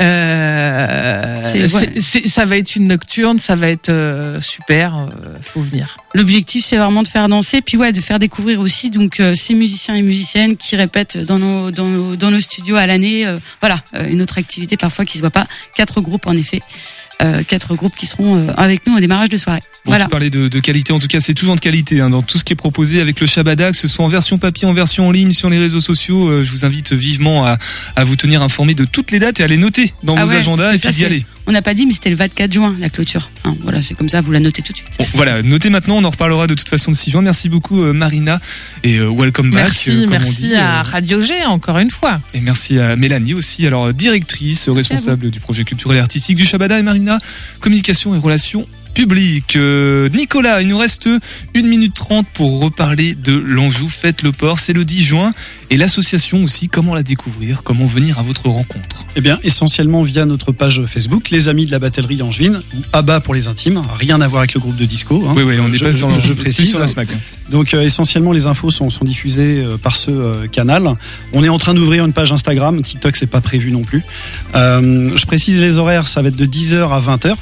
[0.00, 1.22] Euh,
[2.26, 5.98] ça va être une nocturne, ça va être euh, super, euh, faut venir.
[6.14, 9.54] L'objectif, c'est vraiment de faire danser, puis ouais, de faire découvrir aussi donc euh, ces
[9.54, 13.26] musiciens et musiciennes qui répètent dans nos dans nos, dans nos studios à l'année.
[13.60, 15.46] voilà, une autre activité parfois qui se voit pas.
[15.74, 16.62] Quatre groupes en effet,
[17.46, 19.60] quatre groupes qui seront euh, avec nous au démarrage de soirée.
[19.84, 20.04] Bon, voilà.
[20.04, 22.38] tu parlais de, de qualité, en tout cas c'est toujours de qualité hein, dans tout
[22.38, 25.06] ce qui est proposé avec le Shabada, que ce soit en version papier, en version
[25.08, 26.28] en ligne, sur les réseaux sociaux.
[26.28, 27.58] euh, je vous invite vivement à,
[27.96, 30.30] à vous tenir informé de toutes les dates et à les noter dans Ah vos
[30.30, 31.24] ouais, agendas et puis d'y aller.
[31.46, 33.28] On n'a pas dit, mais c'était le 24 juin la clôture.
[33.44, 34.94] Hein, voilà, c'est comme ça, vous la notez tout de suite.
[34.98, 37.22] Bon, voilà, notez maintenant, on en reparlera de toute façon le 6 juin.
[37.22, 38.40] Merci beaucoup euh, Marina
[38.84, 39.64] et euh, welcome back.
[39.64, 42.20] Merci, euh, comme on merci dit, à euh, Radio G encore une fois.
[42.34, 46.78] Et merci à Mélanie aussi, alors directrice, responsable du projet culturel et artistique du Shabada
[46.78, 47.18] et Marina,
[47.60, 49.56] communication et relations publiques.
[49.56, 51.08] Euh, Nicolas, il nous reste
[51.56, 54.58] 1 minute 30 pour reparler de l'Anjou Fête le Port.
[54.58, 55.34] C'est le 10 juin
[55.70, 59.04] et l'association aussi, comment la découvrir, comment venir à votre rencontre?
[59.16, 63.20] Eh bien, essentiellement via notre page Facebook, les amis de la batellerie angevine, ou ABBA
[63.20, 65.24] pour les intimes, rien à voir avec le groupe de disco.
[65.28, 65.32] hein.
[65.36, 66.68] Oui, oui, on n'est pas sur, je précise.
[66.70, 67.12] sur la SMAC.
[67.12, 67.16] hein.
[67.50, 70.94] Donc euh, essentiellement les infos sont, sont diffusées euh, par ce canal.
[71.32, 74.02] On est en train d'ouvrir une page Instagram, TikTok c'est pas prévu non plus.
[74.54, 77.34] Je précise les horaires, ça va être de 10h à 20h.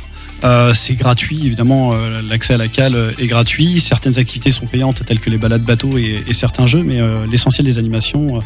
[0.43, 3.81] Euh, c'est gratuit, évidemment, euh, l'accès à la cale euh, est gratuit.
[3.81, 7.27] Certaines activités sont payantes, telles que les balades bateaux et, et certains jeux, mais euh,
[7.27, 8.41] l'essentiel des animations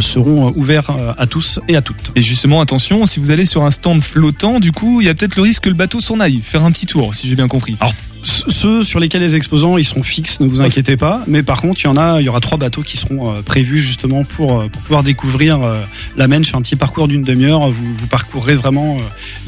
[0.00, 2.12] seront ouverts à tous et à toutes.
[2.14, 5.14] Et justement, attention, si vous allez sur un stand flottant, du coup, il y a
[5.14, 7.48] peut-être le risque que le bateau s'en aille, faire un petit tour, si j'ai bien
[7.48, 7.76] compris.
[7.80, 11.22] Alors, ceux sur lesquels les exposants ils sont fixes, ne vous inquiétez pas.
[11.26, 13.42] Mais par contre, il y en a, il y aura trois bateaux qui seront euh,
[13.42, 15.74] prévus justement pour, euh, pour pouvoir découvrir euh,
[16.16, 17.68] la Maine sur un petit parcours d'une demi-heure.
[17.70, 18.98] Vous, vous parcourrez vraiment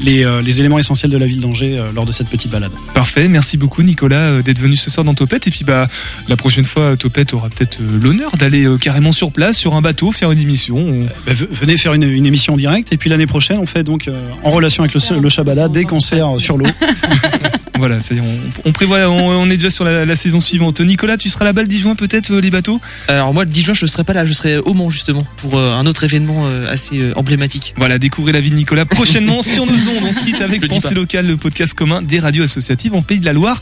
[0.01, 2.71] les, les éléments essentiels de la ville d'Angers lors de cette petite balade.
[2.93, 5.47] Parfait, merci beaucoup Nicolas d'être venu ce soir dans Topette.
[5.47, 5.87] Et puis bah
[6.27, 10.31] la prochaine fois, Topette aura peut-être l'honneur d'aller carrément sur place, sur un bateau, faire
[10.31, 10.77] une émission.
[10.77, 12.91] On- Bah, venez faire une, une émission en direct.
[12.93, 14.09] Et puis l'année prochaine, on fait donc
[14.43, 16.65] en relation avec le, le Shabada des concerts sur l'eau.
[17.81, 20.39] Voilà, ça y est, on, on prévoit, on, on est déjà sur la, la saison
[20.39, 20.81] suivante.
[20.81, 22.79] Nicolas, tu seras là-bas le 10 juin peut-être, euh, les bateaux?
[23.07, 25.57] Alors moi le 10 juin je serai pas là, je serai au Mans justement pour
[25.57, 27.73] euh, un autre événement euh, assez euh, emblématique.
[27.77, 30.03] Voilà, découvrez la vie de Nicolas prochainement sur nos ondes.
[30.07, 33.25] On se quitte avec Pensée locale, le podcast commun des radios associatives en Pays de
[33.25, 33.59] la Loire.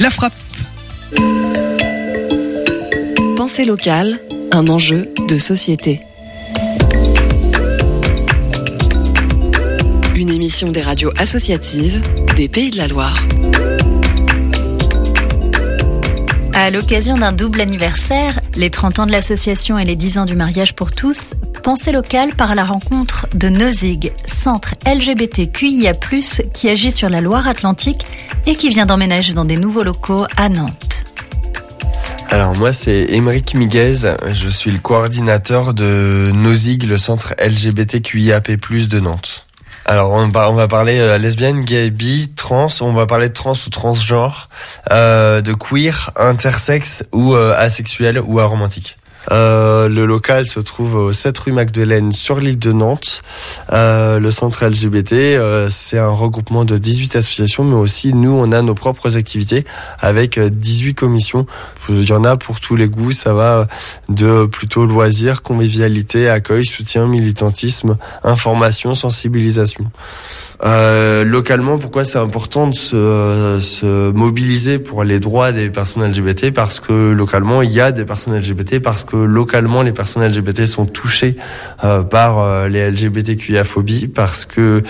[0.00, 0.34] La frappe.
[3.36, 4.18] Pensée locale,
[4.50, 6.00] un enjeu de société.
[10.20, 12.02] Une émission des radios associatives
[12.36, 13.16] des Pays de la Loire.
[16.52, 20.36] À l'occasion d'un double anniversaire, les 30 ans de l'association et les 10 ans du
[20.36, 25.94] mariage pour tous, Pensée locale par la rencontre de Nozig, centre LGBTQIA+,
[26.52, 28.04] qui agit sur la Loire-Atlantique
[28.44, 31.06] et qui vient d'emménager dans des nouveaux locaux à Nantes.
[32.28, 39.00] Alors moi c'est Émeric Miguez, je suis le coordinateur de NOSIG, le centre LGBTQIAP+, de
[39.00, 39.46] Nantes.
[39.90, 43.34] Alors on va, on va parler euh, lesbienne, gay, bi, trans, on va parler de
[43.34, 44.48] trans ou transgenre,
[44.92, 48.99] euh, de queer, intersexe ou euh, asexuel ou aromantique.
[49.30, 53.22] Euh, le local se trouve au 7 rue Magdeleine sur l'île de Nantes.
[53.72, 58.52] Euh, le centre LGBT, euh, c'est un regroupement de 18 associations, mais aussi nous, on
[58.52, 59.64] a nos propres activités
[60.00, 61.46] avec euh, 18 commissions.
[61.88, 63.66] Il y en a pour tous les goûts, ça va
[64.08, 69.90] de plutôt loisirs, convivialité, accueil, soutien, militantisme, information, sensibilisation.
[70.62, 76.52] Euh, localement, pourquoi c'est important de se, se mobiliser pour les droits des personnes LGBT
[76.52, 80.66] Parce que localement, il y a des personnes LGBT, parce que localement, les personnes LGBT
[80.66, 81.36] sont touchées
[81.84, 84.82] euh, par euh, les LGBTQIA-phobies, parce que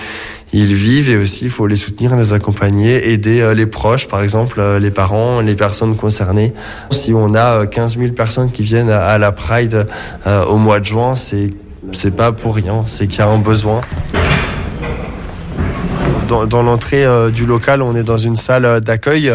[0.53, 4.23] ils vivent et aussi il faut les soutenir, les accompagner, aider euh, les proches, par
[4.23, 6.53] exemple euh, les parents, les personnes concernées.
[6.91, 9.87] Si on a euh, 15 000 personnes qui viennent à, la Pride
[10.27, 11.51] euh, au mois de juin, c'est
[11.93, 13.81] c'est pas pour rien, c'est qu'il y a un besoin.
[16.31, 19.35] Dans, dans l'entrée euh, du local, on est dans une salle euh, d'accueil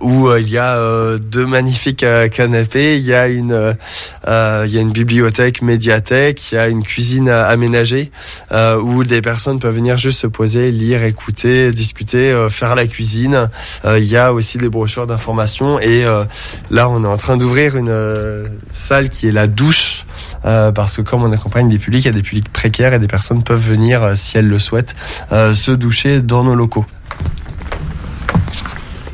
[0.00, 0.78] où euh, il y a
[1.18, 3.76] deux magnifiques canapés, il y a une
[4.28, 8.12] il y a une bibliothèque, médiathèque, il y a une cuisine aménagée
[8.82, 13.48] où des personnes peuvent venir juste se poser, lire, écouter, discuter, faire la cuisine.
[13.84, 16.04] Il y a aussi des brochures d'information et
[16.70, 20.05] là on est en train d'ouvrir une salle qui est la douche
[20.44, 22.98] euh, parce que comme on accompagne des publics, il y a des publics précaires et
[22.98, 24.94] des personnes peuvent venir, euh, si elles le souhaitent,
[25.32, 26.86] euh, se doucher dans nos locaux.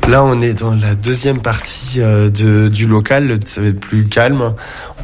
[0.07, 2.01] Là, on est dans la deuxième partie
[2.33, 4.53] du local, ça va être plus calme.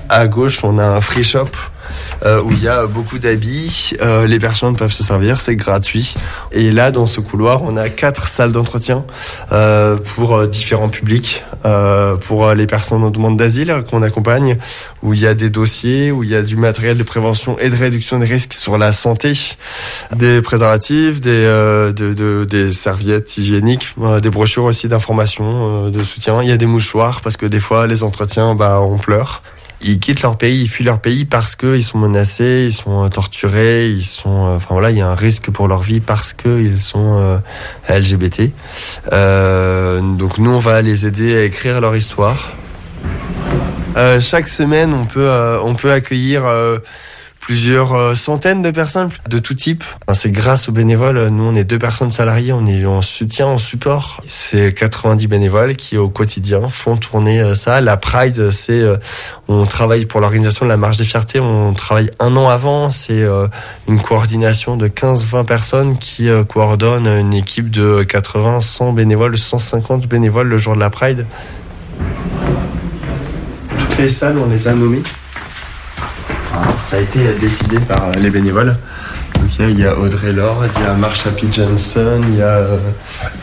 [0.09, 1.49] À gauche, on a un free shop
[2.25, 3.93] euh, où il y a beaucoup d'habits.
[4.01, 6.15] Euh, les personnes peuvent se servir, c'est gratuit.
[6.51, 9.05] Et là, dans ce couloir, on a quatre salles d'entretien
[9.51, 14.57] euh, pour euh, différents publics, euh, pour euh, les personnes en demande d'asile qu'on accompagne,
[15.03, 17.69] où il y a des dossiers, où il y a du matériel de prévention et
[17.69, 19.33] de réduction des risques sur la santé,
[20.15, 21.43] des préservatifs, des,
[21.95, 26.41] de, de- des serviettes hygiéniques, des brochures aussi d'information, de soutien.
[26.41, 29.41] Il y a des mouchoirs parce que des fois, les entretiens, bah, on pleure.
[29.81, 33.09] Ils quittent leur pays, ils fuient leur pays parce qu'ils sont menacés, ils sont euh,
[33.09, 36.33] torturés, ils sont, euh, enfin voilà, il y a un risque pour leur vie parce
[36.33, 37.37] qu'ils sont euh,
[37.89, 38.51] LGBT.
[39.13, 42.53] Euh, donc nous, on va les aider à écrire leur histoire.
[43.95, 46.43] Euh, chaque semaine, on peut, euh, on peut accueillir
[47.49, 49.83] plusieurs euh, centaines de personnes de tout type.
[50.13, 51.29] C'est grâce aux bénévoles.
[51.29, 54.21] Nous, on est deux personnes salariées, on est en soutien, en support.
[54.27, 57.81] C'est 90 bénévoles qui, au quotidien, font tourner euh, ça.
[57.81, 58.97] La Pride, c'est, euh,
[59.47, 61.39] on travaille pour l'organisation de la Marche des Fiertés.
[61.39, 62.91] On travaille un an avant.
[62.91, 63.25] C'est
[63.87, 70.49] une coordination de 15-20 personnes qui coordonnent une équipe de 80, 100 bénévoles, 150 bénévoles
[70.49, 71.25] le jour de la Pride.
[73.75, 75.01] Toutes les salles, on les a nommées.
[76.85, 78.75] Ça a été décidé par les bénévoles.
[79.35, 81.47] Donc il y a- Audrey Lord, il y a Marsha P.
[81.51, 82.77] Johnson, il y a euh,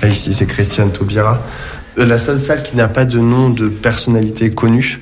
[0.03, 1.41] là, ici c'est Christiane Taubira.
[1.99, 5.01] Euh, La seule salle qui n'a pas de nom de personnalité connue,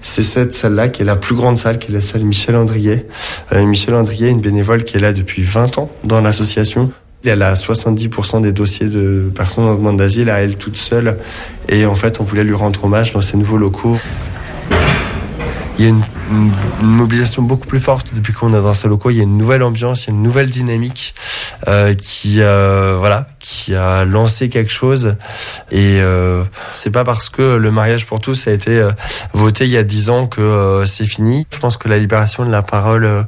[0.00, 3.06] c'est cette salle-là qui est la plus grande salle, qui est la salle Michel Andrier.
[3.52, 6.90] Euh, Michel Andrier, une bénévole qui est là depuis 20 ans dans l'association.
[7.24, 11.18] Elle a 70% des dossiers de personnes en demande d'asile à elle toute seule.
[11.68, 13.96] Et en fait, on voulait lui rendre hommage dans ces nouveaux locaux.
[15.78, 16.02] Il y a une,
[16.82, 19.10] mobilisation beaucoup plus forte depuis qu'on est dans ces locaux.
[19.10, 21.14] Il y a une nouvelle ambiance, il y a une nouvelle dynamique
[21.68, 25.16] euh, qui, euh, voilà, qui a lancé quelque chose.
[25.70, 28.92] Et euh, c'est pas parce que le mariage pour tous a été euh,
[29.32, 31.46] voté il y a dix ans que euh, c'est fini.
[31.52, 33.22] Je pense que la libération de la parole euh,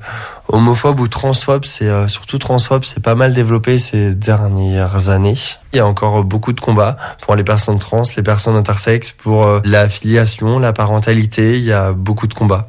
[0.49, 5.37] homophobe ou transphobe, c'est euh, surtout transphobe, c'est pas mal développé ces dernières années.
[5.73, 9.47] Il y a encore beaucoup de combats pour les personnes trans, les personnes intersexes, pour
[9.47, 11.59] euh, la filiation, la parentalité.
[11.59, 12.69] Il y a beaucoup de combats.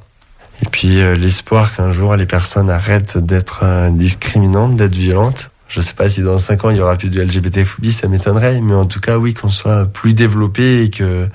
[0.64, 5.52] Et puis l'espoir qu'un jour les personnes arrêtent d'être discriminantes, d'être violentes.
[5.68, 8.62] Je sais pas si dans 5 ans il y aura plus de LGBT-phobie, ça m'étonnerait,
[8.62, 11.28] mais en tout cas oui qu'on soit plus développé et que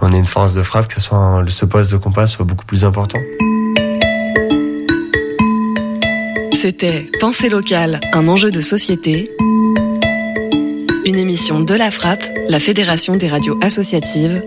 [0.00, 1.08] on ait une force de frappe, que ce
[1.48, 3.18] ce poste de compas soit beaucoup plus important.
[6.52, 9.30] C'était Pensée locale, un enjeu de société.
[11.04, 14.42] Une émission de la Frappe, la Fédération des radios associatives,